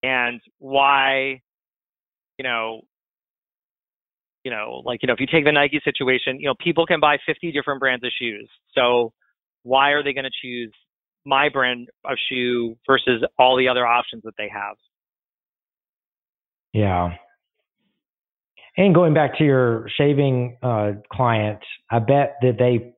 and 0.03 0.41
why 0.57 1.39
you 2.37 2.43
know 2.43 2.81
you 4.43 4.51
know 4.51 4.81
like 4.85 5.01
you 5.01 5.07
know 5.07 5.13
if 5.13 5.19
you 5.19 5.27
take 5.31 5.45
the 5.45 5.51
Nike 5.51 5.81
situation 5.83 6.39
you 6.39 6.47
know 6.47 6.55
people 6.59 6.85
can 6.85 6.99
buy 6.99 7.17
50 7.25 7.51
different 7.51 7.79
brands 7.79 8.03
of 8.03 8.11
shoes 8.17 8.49
so 8.75 9.13
why 9.63 9.91
are 9.91 10.03
they 10.03 10.13
going 10.13 10.25
to 10.25 10.31
choose 10.41 10.73
my 11.25 11.49
brand 11.49 11.89
of 12.05 12.17
shoe 12.29 12.75
versus 12.87 13.23
all 13.37 13.57
the 13.57 13.67
other 13.67 13.85
options 13.85 14.23
that 14.23 14.33
they 14.37 14.49
have 14.49 14.75
yeah 16.73 17.11
and 18.77 18.95
going 18.95 19.13
back 19.13 19.37
to 19.37 19.43
your 19.43 19.87
shaving 19.97 20.57
uh, 20.63 20.91
client 21.11 21.59
i 21.91 21.99
bet 21.99 22.37
that 22.41 22.55
they 22.57 22.93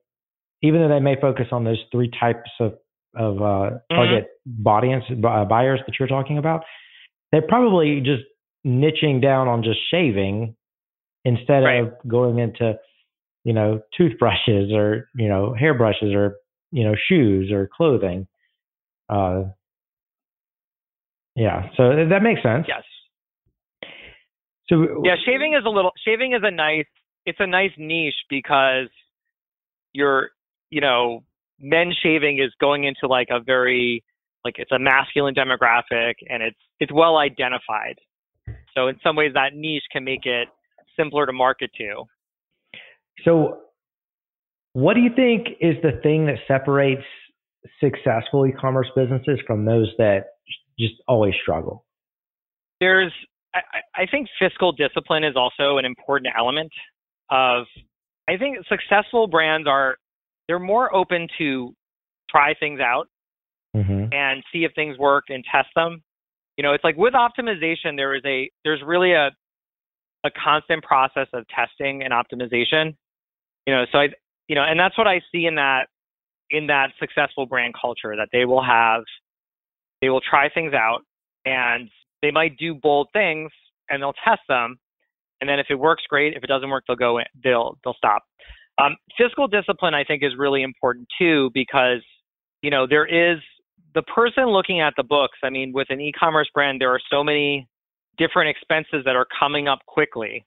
even 0.62 0.80
though 0.80 0.88
they 0.88 1.00
may 1.00 1.20
focus 1.20 1.46
on 1.52 1.64
those 1.64 1.82
three 1.92 2.10
types 2.18 2.50
of 2.60 2.74
of 3.16 3.36
uh, 3.36 3.40
mm-hmm. 3.40 3.94
target 3.94 4.26
mm-hmm. 4.48 4.66
audience 4.66 5.04
uh, 5.10 5.44
buyers 5.44 5.80
that 5.86 5.94
you're 5.98 6.08
talking 6.08 6.38
about, 6.38 6.64
they're 7.32 7.46
probably 7.46 8.00
just 8.00 8.22
niching 8.66 9.20
down 9.22 9.48
on 9.48 9.62
just 9.62 9.78
shaving 9.90 10.54
instead 11.24 11.64
right. 11.64 11.82
of 11.82 11.92
going 12.06 12.38
into 12.38 12.74
you 13.44 13.52
know 13.52 13.80
toothbrushes 13.96 14.72
or 14.72 15.08
you 15.14 15.28
know 15.28 15.54
hairbrushes 15.58 16.14
or 16.14 16.36
you 16.72 16.84
know 16.84 16.94
shoes 17.08 17.50
or 17.52 17.68
clothing. 17.74 18.26
Uh, 19.08 19.44
yeah, 21.36 21.68
so 21.76 21.90
that 22.08 22.22
makes 22.22 22.42
sense. 22.42 22.66
Yes. 22.68 22.82
So 24.68 25.02
yeah, 25.04 25.16
shaving 25.24 25.54
is 25.54 25.64
a 25.66 25.68
little 25.68 25.92
shaving 26.06 26.32
is 26.32 26.42
a 26.42 26.50
nice 26.50 26.86
it's 27.26 27.38
a 27.40 27.46
nice 27.46 27.72
niche 27.76 28.14
because 28.30 28.88
you're 29.92 30.30
you 30.70 30.80
know 30.80 31.22
men 31.60 31.92
shaving 32.02 32.38
is 32.38 32.50
going 32.60 32.84
into 32.84 33.06
like 33.06 33.28
a 33.30 33.40
very 33.40 34.02
like 34.44 34.54
it's 34.58 34.72
a 34.72 34.78
masculine 34.78 35.34
demographic 35.34 36.14
and 36.28 36.42
it's 36.42 36.58
it's 36.80 36.92
well 36.92 37.16
identified. 37.16 37.98
So 38.74 38.88
in 38.88 38.96
some 39.02 39.16
ways 39.16 39.32
that 39.34 39.54
niche 39.54 39.84
can 39.92 40.04
make 40.04 40.26
it 40.26 40.48
simpler 40.96 41.26
to 41.26 41.32
market 41.32 41.70
to. 41.78 42.04
So 43.24 43.58
what 44.72 44.94
do 44.94 45.00
you 45.00 45.10
think 45.14 45.48
is 45.60 45.76
the 45.82 46.00
thing 46.02 46.26
that 46.26 46.36
separates 46.46 47.04
successful 47.80 48.46
e-commerce 48.46 48.88
businesses 48.94 49.38
from 49.46 49.64
those 49.64 49.88
that 49.98 50.24
just 50.78 50.94
always 51.08 51.34
struggle? 51.42 51.84
There's 52.80 53.12
I, 53.54 54.02
I 54.02 54.06
think 54.10 54.28
fiscal 54.38 54.72
discipline 54.72 55.24
is 55.24 55.36
also 55.36 55.78
an 55.78 55.84
important 55.84 56.34
element 56.36 56.72
of 57.30 57.66
I 58.28 58.36
think 58.36 58.58
successful 58.68 59.26
brands 59.26 59.68
are 59.68 59.96
they're 60.48 60.58
more 60.58 60.94
open 60.94 61.28
to 61.38 61.74
try 62.28 62.54
things 62.58 62.80
out 62.80 63.08
mm-hmm. 63.76 64.12
and 64.12 64.42
see 64.52 64.64
if 64.64 64.72
things 64.74 64.98
work 64.98 65.24
and 65.28 65.44
test 65.50 65.68
them. 65.76 66.02
You 66.56 66.62
know, 66.62 66.72
it's 66.72 66.84
like 66.84 66.96
with 66.96 67.14
optimization, 67.14 67.96
there 67.96 68.14
is 68.14 68.22
a 68.24 68.50
there's 68.64 68.82
really 68.84 69.12
a 69.12 69.30
a 70.24 70.30
constant 70.30 70.82
process 70.82 71.28
of 71.32 71.46
testing 71.48 72.02
and 72.02 72.12
optimization. 72.12 72.96
You 73.66 73.74
know, 73.74 73.84
so 73.92 73.98
I 73.98 74.08
you 74.48 74.54
know, 74.54 74.62
and 74.62 74.78
that's 74.78 74.96
what 74.98 75.06
I 75.06 75.20
see 75.32 75.46
in 75.46 75.54
that 75.56 75.86
in 76.50 76.66
that 76.66 76.90
successful 76.98 77.46
brand 77.46 77.74
culture 77.80 78.14
that 78.16 78.28
they 78.32 78.44
will 78.44 78.62
have 78.62 79.02
they 80.00 80.10
will 80.10 80.20
try 80.20 80.48
things 80.50 80.74
out 80.74 81.00
and 81.46 81.88
they 82.20 82.30
might 82.30 82.56
do 82.58 82.74
bold 82.74 83.08
things 83.12 83.50
and 83.88 84.02
they'll 84.02 84.14
test 84.24 84.42
them 84.48 84.78
and 85.40 85.48
then 85.48 85.58
if 85.58 85.66
it 85.70 85.76
works 85.76 86.02
great 86.08 86.36
if 86.36 86.44
it 86.44 86.46
doesn't 86.46 86.68
work 86.68 86.84
they'll 86.86 86.96
go 86.96 87.16
in 87.16 87.24
they'll 87.42 87.78
they'll 87.82 87.94
stop 87.94 88.22
um, 88.78 88.96
fiscal 89.16 89.46
discipline, 89.46 89.94
I 89.94 90.04
think, 90.04 90.22
is 90.22 90.32
really 90.36 90.62
important 90.62 91.08
too 91.18 91.50
because 91.54 92.02
you 92.62 92.70
know 92.70 92.86
there 92.88 93.06
is 93.06 93.38
the 93.94 94.02
person 94.02 94.46
looking 94.46 94.80
at 94.80 94.94
the 94.96 95.04
books. 95.04 95.38
I 95.42 95.50
mean, 95.50 95.72
with 95.72 95.88
an 95.90 96.00
e-commerce 96.00 96.48
brand, 96.52 96.80
there 96.80 96.90
are 96.90 97.00
so 97.10 97.22
many 97.22 97.68
different 98.18 98.50
expenses 98.50 99.04
that 99.04 99.16
are 99.16 99.26
coming 99.38 99.68
up 99.68 99.80
quickly, 99.86 100.44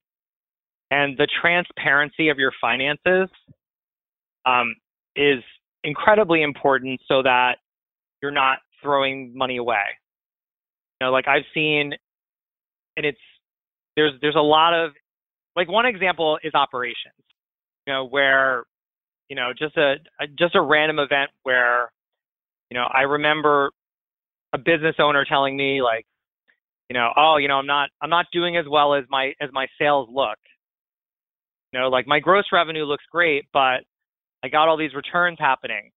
and 0.91 1.17
the 1.17 1.27
transparency 1.41 2.29
of 2.29 2.37
your 2.37 2.51
finances 2.59 3.29
um, 4.45 4.75
is 5.15 5.43
incredibly 5.83 6.43
important 6.43 6.99
so 7.07 7.21
that 7.23 7.57
you're 8.21 8.31
not 8.31 8.59
throwing 8.81 9.35
money 9.35 9.57
away. 9.57 9.83
You 10.99 11.07
know, 11.07 11.11
like 11.11 11.27
I've 11.27 11.43
seen, 11.53 11.93
and 12.95 13.05
it's 13.05 13.19
there's 13.95 14.13
there's 14.21 14.35
a 14.35 14.39
lot 14.39 14.73
of 14.73 14.91
like 15.55 15.67
one 15.67 15.85
example 15.85 16.39
is 16.43 16.53
operations 16.53 17.13
you 17.87 17.93
know, 17.93 18.05
where, 18.05 18.65
you 19.29 19.35
know, 19.35 19.51
just 19.57 19.77
a, 19.77 19.95
a 20.19 20.27
just 20.37 20.55
a 20.55 20.61
random 20.61 20.99
event 20.99 21.31
where, 21.43 21.89
you 22.69 22.77
know, 22.77 22.85
I 22.93 23.03
remember 23.03 23.71
a 24.53 24.57
business 24.57 24.95
owner 24.99 25.25
telling 25.27 25.55
me 25.55 25.81
like, 25.81 26.05
you 26.89 26.93
know, 26.93 27.11
oh, 27.17 27.37
you 27.37 27.47
know, 27.47 27.55
I'm 27.55 27.67
not 27.67 27.89
I'm 28.01 28.09
not 28.09 28.25
doing 28.31 28.57
as 28.57 28.65
well 28.69 28.93
as 28.93 29.03
my 29.09 29.33
as 29.41 29.49
my 29.51 29.67
sales 29.79 30.09
look. 30.11 30.37
You 31.73 31.79
know, 31.79 31.89
like 31.89 32.07
my 32.07 32.19
gross 32.19 32.45
revenue 32.51 32.85
looks 32.85 33.03
great, 33.11 33.45
but 33.51 33.83
I 34.43 34.47
got 34.49 34.67
all 34.67 34.77
these 34.77 34.93
returns 34.93 35.37
happening. 35.39 35.91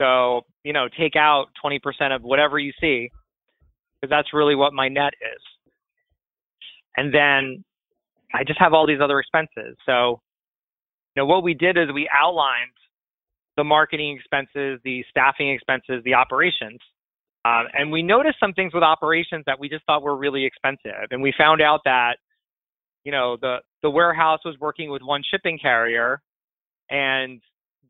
So, 0.00 0.40
you 0.64 0.72
know, 0.72 0.88
take 0.98 1.14
out 1.16 1.46
20% 1.64 1.78
of 2.14 2.22
whatever 2.22 2.58
you 2.58 2.72
see 2.80 3.10
because 4.00 4.10
that's 4.10 4.32
really 4.32 4.56
what 4.56 4.72
my 4.72 4.88
net 4.88 5.12
is. 5.20 5.42
And 6.96 7.14
then 7.14 7.62
I 8.34 8.42
just 8.44 8.58
have 8.58 8.72
all 8.72 8.86
these 8.86 9.00
other 9.02 9.20
expenses. 9.20 9.76
So, 9.86 10.20
you 11.14 11.22
know, 11.22 11.26
what 11.26 11.42
we 11.42 11.54
did 11.54 11.76
is 11.76 11.92
we 11.94 12.08
outlined 12.12 12.72
the 13.56 13.64
marketing 13.64 14.16
expenses, 14.18 14.80
the 14.84 15.04
staffing 15.10 15.50
expenses, 15.50 16.02
the 16.04 16.14
operations. 16.14 16.80
Uh, 17.44 17.64
and 17.74 17.90
we 17.90 18.02
noticed 18.02 18.36
some 18.38 18.52
things 18.52 18.72
with 18.72 18.82
operations 18.82 19.44
that 19.46 19.58
we 19.58 19.68
just 19.68 19.84
thought 19.84 20.02
were 20.02 20.16
really 20.16 20.44
expensive. 20.44 21.08
And 21.10 21.22
we 21.22 21.32
found 21.36 21.60
out 21.60 21.80
that, 21.84 22.16
you 23.04 23.10
know, 23.10 23.36
the, 23.40 23.56
the 23.82 23.90
warehouse 23.90 24.40
was 24.44 24.56
working 24.60 24.90
with 24.90 25.02
one 25.02 25.22
shipping 25.28 25.58
carrier. 25.58 26.22
And 26.88 27.40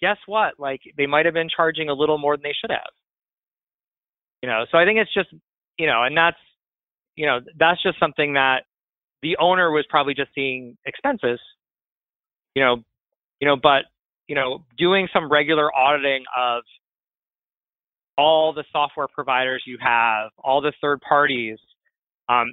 guess 0.00 0.16
what? 0.26 0.54
Like 0.58 0.80
they 0.96 1.06
might 1.06 1.26
have 1.26 1.34
been 1.34 1.50
charging 1.54 1.90
a 1.90 1.94
little 1.94 2.18
more 2.18 2.36
than 2.36 2.42
they 2.42 2.54
should 2.58 2.70
have. 2.70 2.90
You 4.42 4.48
know, 4.48 4.64
so 4.70 4.78
I 4.78 4.84
think 4.84 4.98
it's 4.98 5.12
just, 5.12 5.28
you 5.78 5.86
know, 5.86 6.02
and 6.02 6.16
that's, 6.16 6.36
you 7.14 7.26
know, 7.26 7.40
that's 7.58 7.82
just 7.82 8.00
something 8.00 8.34
that 8.34 8.62
the 9.22 9.36
owner 9.38 9.70
was 9.70 9.84
probably 9.88 10.14
just 10.14 10.30
seeing 10.34 10.76
expenses, 10.86 11.38
you 12.54 12.62
know, 12.62 12.82
you 13.40 13.46
know, 13.46 13.56
but 13.56 13.84
you 14.28 14.34
know, 14.34 14.64
doing 14.78 15.08
some 15.12 15.30
regular 15.30 15.74
auditing 15.74 16.24
of 16.36 16.62
all 18.18 18.52
the 18.52 18.64
software 18.72 19.08
providers 19.08 19.62
you 19.66 19.78
have, 19.80 20.30
all 20.38 20.60
the 20.60 20.72
third 20.80 21.00
parties, 21.00 21.58
um, 22.28 22.52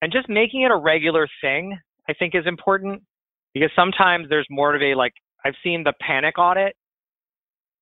and 0.00 0.12
just 0.12 0.28
making 0.28 0.62
it 0.62 0.70
a 0.70 0.76
regular 0.76 1.28
thing, 1.40 1.78
I 2.08 2.12
think 2.14 2.34
is 2.34 2.46
important 2.46 3.02
because 3.54 3.70
sometimes 3.76 4.28
there's 4.28 4.46
more 4.50 4.74
of 4.74 4.82
a 4.82 4.94
like 4.94 5.12
I've 5.44 5.54
seen 5.62 5.82
the 5.84 5.92
panic 6.00 6.38
audit, 6.38 6.74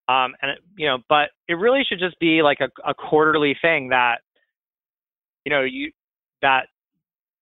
um, 0.09 0.35
and 0.42 0.52
you 0.76 0.87
know, 0.87 0.98
but 1.09 1.30
it 1.48 1.54
really 1.54 1.83
should 1.88 1.98
just 1.98 2.18
be 2.18 2.42
like 2.42 2.59
a, 2.61 2.68
a 2.88 2.94
quarterly 2.94 3.56
thing 3.61 3.88
that 3.90 4.16
you 5.44 5.50
know 5.50 5.62
you 5.62 5.90
that 6.42 6.66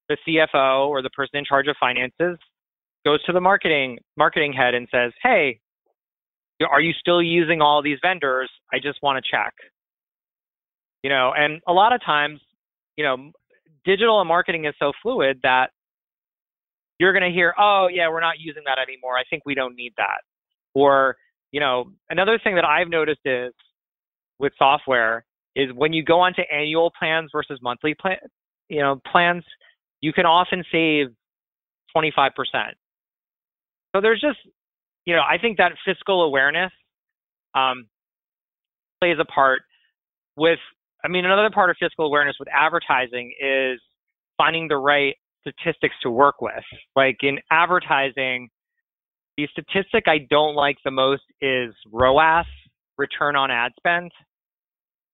the 0.08 0.16
CFO 0.26 0.88
or 0.88 1.02
the 1.02 1.10
person 1.10 1.38
in 1.38 1.44
charge 1.44 1.68
of 1.68 1.76
finances 1.78 2.38
goes 3.04 3.22
to 3.24 3.32
the 3.32 3.40
marketing 3.40 3.98
marketing 4.16 4.52
head 4.52 4.74
and 4.74 4.88
says, 4.90 5.12
"Hey, 5.22 5.60
are 6.66 6.80
you 6.80 6.92
still 6.98 7.22
using 7.22 7.60
all 7.60 7.82
these 7.82 7.98
vendors? 8.02 8.50
I 8.72 8.78
just 8.78 8.98
want 9.02 9.22
to 9.22 9.30
check. 9.30 9.54
You 11.02 11.10
know, 11.10 11.32
and 11.36 11.60
a 11.68 11.72
lot 11.72 11.92
of 11.92 12.04
times, 12.04 12.40
you 12.96 13.04
know, 13.04 13.30
digital 13.84 14.20
and 14.20 14.26
marketing 14.26 14.64
is 14.64 14.74
so 14.78 14.92
fluid 15.02 15.40
that 15.44 15.70
you're 16.98 17.12
going 17.12 17.30
to 17.30 17.34
hear, 17.34 17.54
oh, 17.58 17.88
yeah, 17.90 18.08
we're 18.08 18.20
not 18.20 18.40
using 18.40 18.64
that 18.66 18.78
anymore. 18.78 19.16
I 19.16 19.22
think 19.30 19.44
we 19.46 19.54
don't 19.54 19.76
need 19.76 19.92
that. 19.96 20.22
Or, 20.74 21.16
you 21.52 21.60
know, 21.60 21.92
another 22.10 22.40
thing 22.42 22.56
that 22.56 22.64
I've 22.64 22.88
noticed 22.88 23.20
is 23.24 23.52
with 24.40 24.52
software 24.58 25.24
is 25.54 25.70
when 25.74 25.92
you 25.92 26.02
go 26.02 26.20
onto 26.20 26.42
annual 26.52 26.92
plans 26.98 27.30
versus 27.32 27.60
monthly 27.62 27.94
plan, 27.94 28.16
you 28.68 28.80
know, 28.80 29.00
plans, 29.10 29.44
you 30.00 30.12
can 30.12 30.26
often 30.26 30.64
save 30.70 31.06
25%. 31.96 32.30
So 33.94 34.00
there's 34.00 34.20
just, 34.20 34.38
you 35.04 35.14
know, 35.14 35.22
I 35.22 35.38
think 35.38 35.58
that 35.58 35.72
fiscal 35.84 36.22
awareness 36.22 36.72
um, 37.54 37.86
plays 39.00 39.16
a 39.20 39.24
part 39.24 39.60
with, 40.36 40.58
I 41.04 41.08
mean, 41.08 41.24
another 41.24 41.50
part 41.52 41.70
of 41.70 41.76
fiscal 41.80 42.06
awareness 42.06 42.36
with 42.38 42.48
advertising 42.52 43.32
is 43.40 43.80
finding 44.36 44.68
the 44.68 44.76
right 44.76 45.14
statistics 45.40 45.94
to 46.02 46.10
work 46.10 46.40
with. 46.40 46.64
Like 46.94 47.18
in 47.22 47.38
advertising, 47.50 48.48
the 49.36 49.48
statistic 49.52 50.04
I 50.06 50.18
don't 50.28 50.54
like 50.54 50.76
the 50.84 50.90
most 50.90 51.22
is 51.40 51.74
ROAS, 51.92 52.46
return 52.96 53.36
on 53.36 53.50
ad 53.50 53.72
spend. 53.78 54.10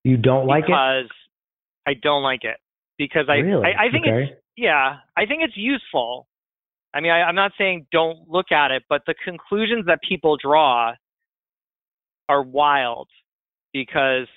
You 0.03 0.17
don't 0.17 0.47
like 0.47 0.63
it? 0.63 0.67
Because 0.67 1.09
I 1.87 1.93
don't 2.01 2.23
like 2.23 2.43
it. 2.43 2.57
Because 2.97 3.25
I, 3.29 3.35
really? 3.35 3.63
I, 3.65 3.85
I, 3.85 3.91
think 3.91 4.05
okay. 4.07 4.23
it's, 4.23 4.41
yeah, 4.57 4.97
I 5.17 5.25
think 5.25 5.41
it's 5.43 5.57
useful. 5.57 6.27
I 6.95 7.01
mean, 7.01 7.11
I, 7.11 7.23
I'm 7.23 7.35
not 7.35 7.51
saying 7.57 7.87
don't 7.91 8.29
look 8.29 8.51
at 8.51 8.71
it, 8.71 8.83
but 8.87 9.01
the 9.05 9.13
conclusions 9.23 9.85
that 9.87 9.99
people 10.07 10.37
draw 10.41 10.93
are 12.29 12.41
wild 12.41 13.09
because 13.73 14.27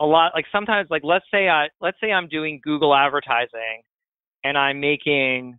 a 0.00 0.06
lot 0.06 0.32
like 0.34 0.46
sometimes 0.52 0.88
like 0.90 1.02
let's 1.04 1.24
say 1.30 1.48
I 1.48 1.66
let's 1.80 1.96
say 2.00 2.12
I'm 2.12 2.28
doing 2.28 2.60
Google 2.62 2.94
advertising 2.94 3.82
and 4.44 4.56
I'm 4.56 4.80
making 4.80 5.58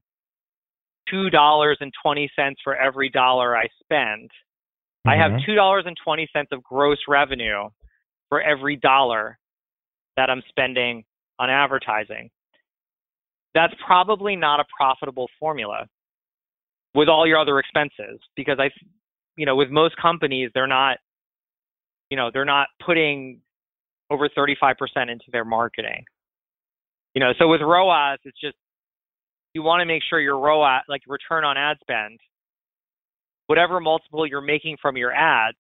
two 1.09 1.29
dollars 1.29 1.77
and 1.81 1.91
twenty 2.01 2.29
cents 2.35 2.59
for 2.63 2.75
every 2.75 3.09
dollar 3.09 3.55
I 3.55 3.67
spend. 3.83 4.29
Mm-hmm. 4.29 5.09
I 5.09 5.17
have 5.17 5.31
mm-hmm. 5.31 5.45
two 5.45 5.55
dollars 5.55 5.83
and 5.85 5.97
twenty 6.03 6.27
cents 6.33 6.49
of 6.51 6.63
gross 6.63 6.99
revenue 7.07 7.69
for 8.29 8.41
every 8.41 8.77
dollar 8.77 9.37
that 10.17 10.29
I'm 10.29 10.41
spending 10.49 11.03
on 11.39 11.49
advertising. 11.49 12.29
That's 13.55 13.73
probably 13.85 14.35
not 14.35 14.59
a 14.59 14.65
profitable 14.77 15.27
formula 15.39 15.87
with 16.93 17.09
all 17.09 17.25
your 17.25 17.39
other 17.39 17.57
expenses 17.57 18.19
because 18.35 18.57
I, 18.59 18.69
you 19.37 19.45
know, 19.45 19.55
with 19.55 19.69
most 19.69 19.95
companies, 19.99 20.51
they're 20.53 20.67
not, 20.67 20.97
you 22.11 22.17
know, 22.17 22.29
they're 22.31 22.45
not 22.45 22.67
putting 22.85 23.39
over 24.11 24.29
35% 24.29 24.75
into 25.09 25.25
their 25.31 25.45
marketing. 25.45 26.03
You 27.15 27.21
know, 27.21 27.31
so 27.39 27.47
with 27.47 27.61
ROAS, 27.61 28.19
it's 28.25 28.39
just 28.39 28.57
you 29.53 29.63
want 29.63 29.79
to 29.79 29.85
make 29.85 30.03
sure 30.07 30.19
your 30.19 30.37
ROAS, 30.37 30.81
like 30.89 31.01
return 31.07 31.45
on 31.45 31.57
ad 31.57 31.77
spend, 31.81 32.19
whatever 33.47 33.79
multiple 33.79 34.27
you're 34.27 34.41
making 34.41 34.77
from 34.81 34.97
your 34.97 35.13
ads, 35.13 35.57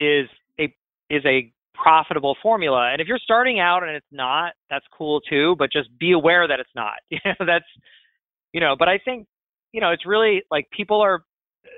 is 0.00 0.28
a 0.58 0.74
is 1.10 1.22
a 1.26 1.52
profitable 1.82 2.36
formula. 2.42 2.90
And 2.92 3.00
if 3.00 3.08
you're 3.08 3.18
starting 3.18 3.60
out 3.60 3.82
and 3.82 3.94
it's 3.94 4.06
not, 4.10 4.52
that's 4.70 4.84
cool 4.96 5.20
too. 5.20 5.56
But 5.58 5.72
just 5.72 5.88
be 5.98 6.12
aware 6.12 6.46
that 6.48 6.60
it's 6.60 6.70
not. 6.74 6.94
You 7.10 7.18
know, 7.24 7.46
that's 7.46 7.64
you 8.52 8.60
know. 8.60 8.76
But 8.78 8.88
I 8.88 8.98
think 8.98 9.26
you 9.72 9.80
know 9.80 9.90
it's 9.90 10.06
really 10.06 10.42
like 10.50 10.68
people 10.70 11.00
are. 11.00 11.24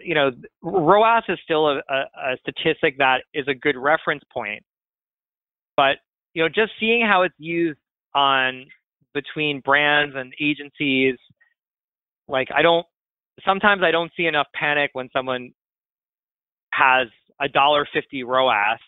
You 0.04 0.14
know, 0.14 0.30
ROAS 0.62 1.22
is 1.28 1.38
still 1.42 1.66
a, 1.66 1.76
a, 1.88 2.32
a 2.32 2.36
statistic 2.40 2.98
that 2.98 3.22
is 3.34 3.46
a 3.48 3.54
good 3.54 3.76
reference 3.76 4.22
point. 4.32 4.62
But 5.76 5.96
you 6.34 6.42
know, 6.42 6.48
just 6.48 6.72
seeing 6.78 7.04
how 7.06 7.22
it's 7.22 7.34
used 7.38 7.80
on 8.14 8.66
between 9.14 9.60
brands 9.60 10.14
and 10.16 10.32
agencies. 10.40 11.16
Like 12.28 12.48
I 12.54 12.62
don't 12.62 12.86
sometimes 13.44 13.82
I 13.82 13.90
don't 13.90 14.12
see 14.16 14.26
enough 14.26 14.46
panic 14.54 14.90
when 14.92 15.08
someone 15.12 15.52
has 16.72 17.08
a 17.40 17.48
dollar 17.48 17.86
fifty 17.92 18.22
ROAS, 18.24 18.78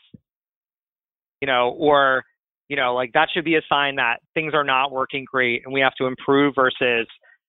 you 1.41 1.47
know, 1.47 1.75
or 1.79 2.25
you 2.69 2.77
know, 2.77 2.95
like 2.95 3.13
that 3.15 3.29
should 3.35 3.45
be 3.45 3.57
a 3.57 3.63
sign 3.69 3.97
that 3.97 4.19
things 4.35 4.55
are 4.55 4.65
not 4.65 4.93
working 4.93 5.25
great 5.25 5.63
and 5.65 5.75
we 5.75 5.81
have 5.81 5.95
to 5.99 6.07
improve 6.07 6.55
versus, 6.55 7.07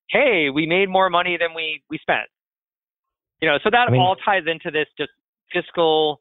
hey, 0.09 0.49
we 0.53 0.65
made 0.65 0.89
more 0.89 1.09
money 1.09 1.37
than 1.39 1.53
we 1.55 1.81
we 1.89 1.97
spent. 1.99 2.27
You 3.41 3.49
know, 3.49 3.57
so 3.63 3.69
that 3.71 3.87
I 3.87 3.91
mean, 3.91 4.01
all 4.01 4.15
ties 4.15 4.43
into 4.47 4.71
this 4.71 4.87
just 4.97 5.11
fiscal, 5.53 6.19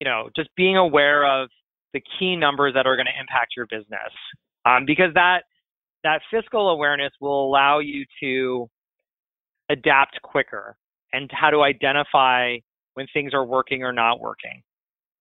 you 0.00 0.04
know, 0.04 0.30
just 0.36 0.50
being 0.56 0.76
aware 0.76 1.24
of 1.24 1.48
the 1.92 2.02
key 2.18 2.36
numbers 2.36 2.74
that 2.74 2.86
are 2.86 2.96
going 2.96 3.06
to 3.06 3.20
impact 3.20 3.54
your 3.56 3.66
business 3.66 4.12
um, 4.64 4.84
because 4.86 5.12
that 5.14 5.40
that 6.04 6.20
fiscal 6.30 6.70
awareness 6.70 7.12
will 7.20 7.46
allow 7.46 7.80
you 7.80 8.04
to 8.20 8.68
adapt 9.68 10.20
quicker 10.22 10.76
and 11.12 11.30
how 11.32 11.50
to 11.50 11.62
identify 11.62 12.56
when 12.94 13.06
things 13.12 13.34
are 13.34 13.44
working 13.44 13.82
or 13.82 13.92
not 13.92 14.20
working. 14.20 14.62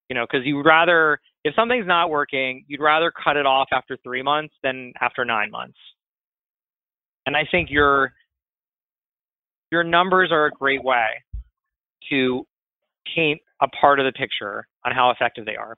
You 0.10 0.15
know, 0.15 0.26
because 0.30 0.46
you 0.46 0.56
would 0.58 0.65
rather 0.65 1.20
if 1.43 1.56
something's 1.56 1.88
not 1.88 2.10
working, 2.10 2.65
you'd 2.67 2.82
rather 2.82 3.12
cut 3.12 3.38
it 3.38 3.46
off 3.46 3.70
after 3.72 3.98
three 4.04 4.22
months 4.22 4.54
than 4.63 4.93
after 5.00 5.24
nine 5.24 5.50
months. 5.50 5.78
And 7.26 7.36
I 7.36 7.46
think 7.50 7.70
your 7.72 8.13
your 9.72 9.84
numbers 9.84 10.30
are 10.32 10.46
a 10.46 10.52
great 10.52 10.84
way 10.84 11.08
to 12.10 12.46
paint 13.15 13.41
a 13.62 13.67
part 13.67 14.00
of 14.00 14.06
the 14.06 14.12
picture 14.12 14.67
on 14.86 14.93
how 14.93 15.12
effective 15.12 15.46
they 15.46 15.56
are. 15.56 15.78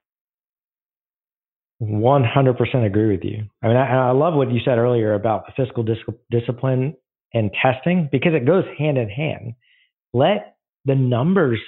100% 1.81 2.85
agree 2.85 3.11
with 3.11 3.23
you. 3.23 3.45
I 3.63 3.67
mean, 3.67 3.77
I, 3.77 4.09
I 4.09 4.11
love 4.11 4.33
what 4.33 4.51
you 4.51 4.59
said 4.65 4.77
earlier 4.77 5.13
about 5.13 5.45
fiscal 5.55 5.81
dis- 5.81 5.97
discipline 6.29 6.93
and 7.33 7.51
testing 7.61 8.09
because 8.11 8.33
it 8.33 8.45
goes 8.45 8.65
hand 8.77 8.97
in 8.97 9.09
hand. 9.09 9.53
Let 10.13 10.57
the 10.85 10.95
numbers 10.95 11.59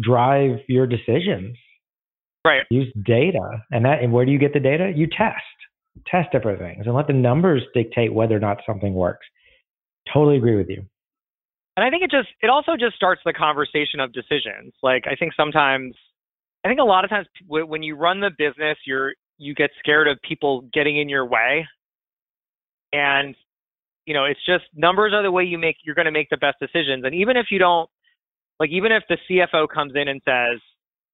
drive 0.00 0.58
your 0.68 0.86
decisions. 0.86 1.56
Right. 2.44 2.62
Use 2.70 2.92
data, 3.04 3.62
and 3.70 3.84
that. 3.84 4.02
And 4.02 4.12
where 4.12 4.26
do 4.26 4.32
you 4.32 4.38
get 4.38 4.52
the 4.52 4.60
data? 4.60 4.92
You 4.94 5.06
test, 5.06 5.36
test 6.06 6.30
different 6.32 6.58
things, 6.58 6.86
and 6.86 6.94
let 6.94 7.06
the 7.06 7.14
numbers 7.14 7.62
dictate 7.74 8.12
whether 8.12 8.36
or 8.36 8.40
not 8.40 8.58
something 8.66 8.92
works. 8.92 9.26
Totally 10.12 10.36
agree 10.36 10.56
with 10.56 10.68
you. 10.68 10.84
And 11.76 11.84
I 11.84 11.90
think 11.90 12.02
it 12.02 12.10
just 12.10 12.28
it 12.42 12.50
also 12.50 12.72
just 12.78 12.96
starts 12.96 13.22
the 13.24 13.32
conversation 13.32 13.98
of 13.98 14.12
decisions. 14.12 14.74
Like 14.82 15.04
I 15.06 15.16
think 15.16 15.32
sometimes 15.36 15.94
I 16.64 16.68
think 16.68 16.80
a 16.80 16.84
lot 16.84 17.04
of 17.04 17.10
times 17.10 17.26
when 17.46 17.82
you 17.82 17.96
run 17.96 18.20
the 18.20 18.30
business, 18.36 18.78
you're 18.86 19.14
you 19.38 19.54
get 19.54 19.70
scared 19.78 20.06
of 20.06 20.18
people 20.26 20.68
getting 20.72 20.98
in 20.98 21.08
your 21.08 21.26
way, 21.26 21.66
and 22.92 23.34
you 24.06 24.14
know 24.14 24.24
it's 24.24 24.44
just 24.46 24.64
numbers 24.74 25.12
are 25.12 25.22
the 25.22 25.32
way 25.32 25.44
you 25.44 25.58
make 25.58 25.76
you're 25.84 25.94
going 25.94 26.06
to 26.06 26.12
make 26.12 26.30
the 26.30 26.36
best 26.36 26.56
decisions. 26.60 27.04
And 27.04 27.14
even 27.14 27.36
if 27.36 27.46
you 27.50 27.58
don't, 27.58 27.90
like 28.60 28.70
even 28.70 28.92
if 28.92 29.02
the 29.08 29.18
CFO 29.28 29.68
comes 29.68 29.92
in 29.94 30.08
and 30.08 30.20
says, 30.24 30.60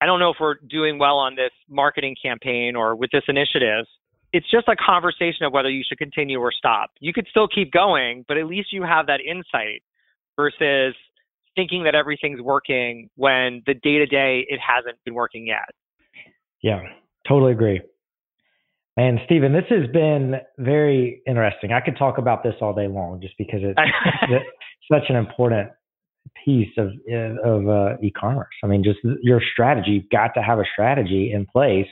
"I 0.01 0.07
don't 0.07 0.21
know 0.21 0.31
if 0.31 0.37
we're 0.41 0.57
doing 0.69 0.99
well 0.99 1.19
on 1.19 1.37
this 1.37 1.53
marketing 1.69 2.17
campaign 2.23 2.77
or 2.77 2.97
with 2.97 3.11
this 3.11 3.25
initiative," 3.29 3.87
it's 4.33 4.49
just 4.51 4.69
a 4.69 4.77
conversation 4.77 5.45
of 5.45 5.53
whether 5.53 5.71
you 5.71 5.83
should 5.87 5.99
continue 5.99 6.39
or 6.39 6.53
stop. 6.53 6.91
You 7.01 7.13
could 7.13 7.27
still 7.31 7.49
keep 7.49 7.73
going, 7.73 8.25
but 8.29 8.37
at 8.37 8.47
least 8.47 8.73
you 8.73 8.83
have 8.83 9.07
that 9.07 9.21
insight 9.21 9.83
versus 10.37 10.95
thinking 11.57 11.85
that 11.85 11.95
everything's 11.95 12.41
working 12.41 13.11
when 13.17 13.63
the 13.67 13.75
day 13.75 13.99
to 13.99 14.07
day 14.07 14.47
it 14.49 14.61
hasn't 14.61 14.97
been 15.05 15.15
working 15.15 15.47
yet. 15.47 15.69
Yeah, 16.63 16.81
totally 17.27 17.53
agree. 17.53 17.81
And 18.97 19.19
Stephen, 19.25 19.53
this 19.53 19.65
has 19.71 19.89
been 19.93 20.35
very 20.59 21.23
interesting. 21.27 21.73
I 21.73 21.81
could 21.81 21.97
talk 21.97 22.19
about 22.19 22.43
this 22.43 22.55
all 22.61 22.75
day 22.75 22.87
long 22.87 23.21
just 23.21 23.35
because 23.39 23.61
it's, 23.63 23.79
it's 24.29 24.45
such 24.93 25.05
an 25.09 25.17
important 25.17 25.71
piece 26.45 26.73
of 26.79 26.89
of 27.45 27.69
uh, 27.69 27.97
e-commerce. 28.03 28.55
I 28.63 28.67
mean, 28.67 28.83
just 28.85 28.99
your 29.23 29.41
strategy. 29.53 29.91
You've 29.93 30.11
got 30.11 30.35
to 30.35 30.43
have 30.43 30.59
a 30.59 30.65
strategy 30.73 31.33
in 31.33 31.47
place, 31.47 31.89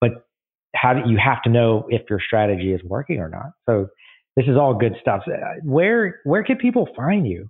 but 0.00 0.26
how 0.74 0.94
do 0.94 1.10
you 1.10 1.18
have 1.22 1.42
to 1.42 1.50
know 1.50 1.86
if 1.88 2.02
your 2.08 2.20
strategy 2.24 2.72
is 2.72 2.82
working 2.84 3.18
or 3.18 3.28
not? 3.28 3.52
So 3.66 3.88
this 4.36 4.46
is 4.46 4.56
all 4.56 4.74
good 4.74 4.94
stuff. 5.00 5.22
Where 5.62 6.20
where 6.24 6.42
can 6.42 6.56
people 6.56 6.88
find 6.96 7.26
you? 7.26 7.48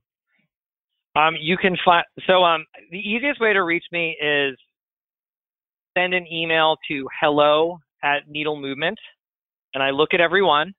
Um, 1.14 1.34
you 1.40 1.56
can 1.56 1.76
find 1.84 2.04
so 2.26 2.42
um, 2.42 2.64
the 2.90 2.98
easiest 2.98 3.40
way 3.40 3.52
to 3.52 3.62
reach 3.62 3.84
me 3.92 4.16
is 4.20 4.56
send 5.96 6.14
an 6.14 6.26
email 6.32 6.76
to 6.88 7.06
hello 7.20 7.78
at 8.02 8.28
Needle 8.28 8.60
Movement, 8.60 8.98
and 9.74 9.82
I 9.82 9.90
look 9.90 10.14
at 10.14 10.20
everyone, 10.20 10.72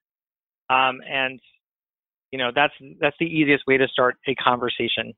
um, 0.69 0.99
and 1.07 1.39
you 2.33 2.39
know 2.39 2.49
that's 2.53 2.73
that's 2.99 3.15
the 3.19 3.27
easiest 3.27 3.63
way 3.67 3.77
to 3.77 3.87
start 3.87 4.15
a 4.27 4.33
conversation. 4.35 5.13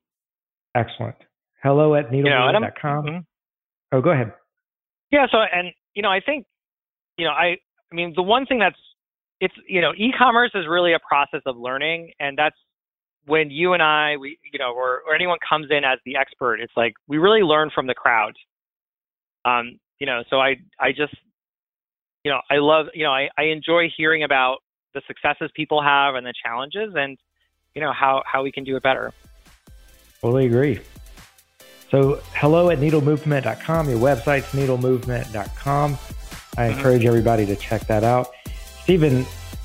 Excellent. 0.76 1.16
Hello 1.62 1.94
at 1.94 2.10
needlemovement.com. 2.10 3.06
You 3.06 3.12
know, 3.12 3.18
mm-hmm. 3.18 3.96
Oh, 3.96 4.00
go 4.02 4.10
ahead. 4.10 4.32
Yeah. 5.10 5.26
So, 5.32 5.38
and 5.38 5.68
you 5.94 6.02
know, 6.02 6.10
I 6.10 6.20
think, 6.20 6.44
you 7.16 7.24
know, 7.24 7.32
I, 7.32 7.56
I 7.90 7.94
mean, 7.94 8.12
the 8.14 8.22
one 8.22 8.44
thing 8.44 8.58
that's, 8.58 8.76
it's, 9.40 9.54
you 9.66 9.80
know, 9.80 9.92
e-commerce 9.96 10.50
is 10.54 10.66
really 10.68 10.92
a 10.92 10.98
process 10.98 11.40
of 11.46 11.56
learning, 11.56 12.12
and 12.20 12.36
that's 12.36 12.56
when 13.24 13.50
you 13.50 13.72
and 13.72 13.82
I, 13.82 14.16
we, 14.18 14.38
you 14.52 14.58
know, 14.58 14.74
or, 14.74 15.00
or 15.08 15.14
anyone 15.14 15.38
comes 15.48 15.68
in 15.70 15.84
as 15.84 15.98
the 16.04 16.16
expert, 16.16 16.60
it's 16.60 16.72
like 16.76 16.92
we 17.08 17.16
really 17.16 17.40
learn 17.40 17.70
from 17.74 17.86
the 17.86 17.94
crowd. 17.94 18.34
Um, 19.44 19.78
you 19.98 20.06
know, 20.06 20.22
so 20.28 20.36
I, 20.36 20.56
I 20.78 20.90
just, 20.90 21.14
you 22.24 22.30
know, 22.30 22.40
I 22.50 22.56
love, 22.56 22.86
you 22.92 23.04
know, 23.04 23.12
I, 23.12 23.28
I 23.38 23.44
enjoy 23.44 23.88
hearing 23.96 24.22
about 24.22 24.58
the 24.96 25.02
successes 25.06 25.50
people 25.54 25.82
have 25.82 26.14
and 26.14 26.26
the 26.26 26.32
challenges, 26.44 26.94
and 26.96 27.18
you 27.74 27.82
know 27.82 27.92
how 27.92 28.22
how 28.26 28.42
we 28.42 28.50
can 28.50 28.64
do 28.64 28.76
it 28.76 28.82
better. 28.82 29.12
Totally 30.20 30.46
agree. 30.46 30.80
So, 31.90 32.20
hello 32.34 32.70
at 32.70 32.78
needlemovement.com. 32.78 33.88
Your 33.88 33.98
website's 33.98 34.50
needlemovement.com. 34.52 35.92
I 35.92 35.96
mm-hmm. 35.96 36.76
encourage 36.76 37.04
everybody 37.04 37.46
to 37.46 37.54
check 37.54 37.86
that 37.86 38.02
out. 38.02 38.30
Stephen, 38.82 39.24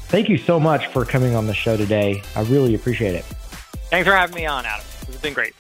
thank 0.10 0.30
you 0.30 0.38
so 0.38 0.60
much 0.60 0.86
for 0.88 1.04
coming 1.04 1.36
on 1.36 1.48
the 1.48 1.54
show 1.54 1.78
today. 1.78 2.22
I 2.36 2.42
really 2.44 2.76
appreciate 2.76 3.16
it. 3.16 3.24
Thanks 3.90 4.08
for 4.08 4.14
having 4.14 4.36
me 4.36 4.46
on, 4.46 4.66
Adam. 4.66 4.86
It's 5.08 5.18
been 5.18 5.34
great. 5.34 5.54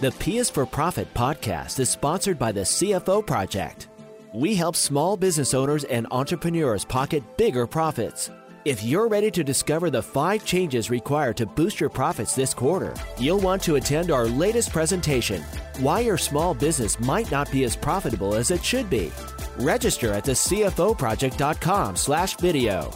The 0.00 0.12
P 0.12 0.38
is 0.38 0.48
for 0.48 0.64
Profit 0.64 1.12
podcast 1.12 1.80
is 1.80 1.90
sponsored 1.90 2.38
by 2.38 2.52
the 2.52 2.60
CFO 2.60 3.26
Project. 3.26 3.88
We 4.36 4.54
help 4.54 4.76
small 4.76 5.16
business 5.16 5.54
owners 5.54 5.84
and 5.84 6.06
entrepreneurs 6.10 6.84
pocket 6.84 7.38
bigger 7.38 7.66
profits. 7.66 8.28
If 8.66 8.84
you're 8.84 9.08
ready 9.08 9.30
to 9.30 9.42
discover 9.42 9.88
the 9.88 10.02
five 10.02 10.44
changes 10.44 10.90
required 10.90 11.38
to 11.38 11.46
boost 11.46 11.80
your 11.80 11.88
profits 11.88 12.34
this 12.34 12.52
quarter, 12.52 12.92
you'll 13.18 13.40
want 13.40 13.62
to 13.62 13.76
attend 13.76 14.10
our 14.10 14.26
latest 14.26 14.72
presentation 14.72 15.40
Why 15.78 16.00
Your 16.00 16.18
Small 16.18 16.52
Business 16.52 17.00
Might 17.00 17.30
Not 17.30 17.50
Be 17.50 17.64
as 17.64 17.76
Profitable 17.76 18.34
as 18.34 18.50
It 18.50 18.62
Should 18.62 18.90
Be. 18.90 19.10
Register 19.56 20.12
at 20.12 20.24
the 20.24 20.32
CFOproject.com 20.32 21.96
slash 21.96 22.36
video. 22.36 22.90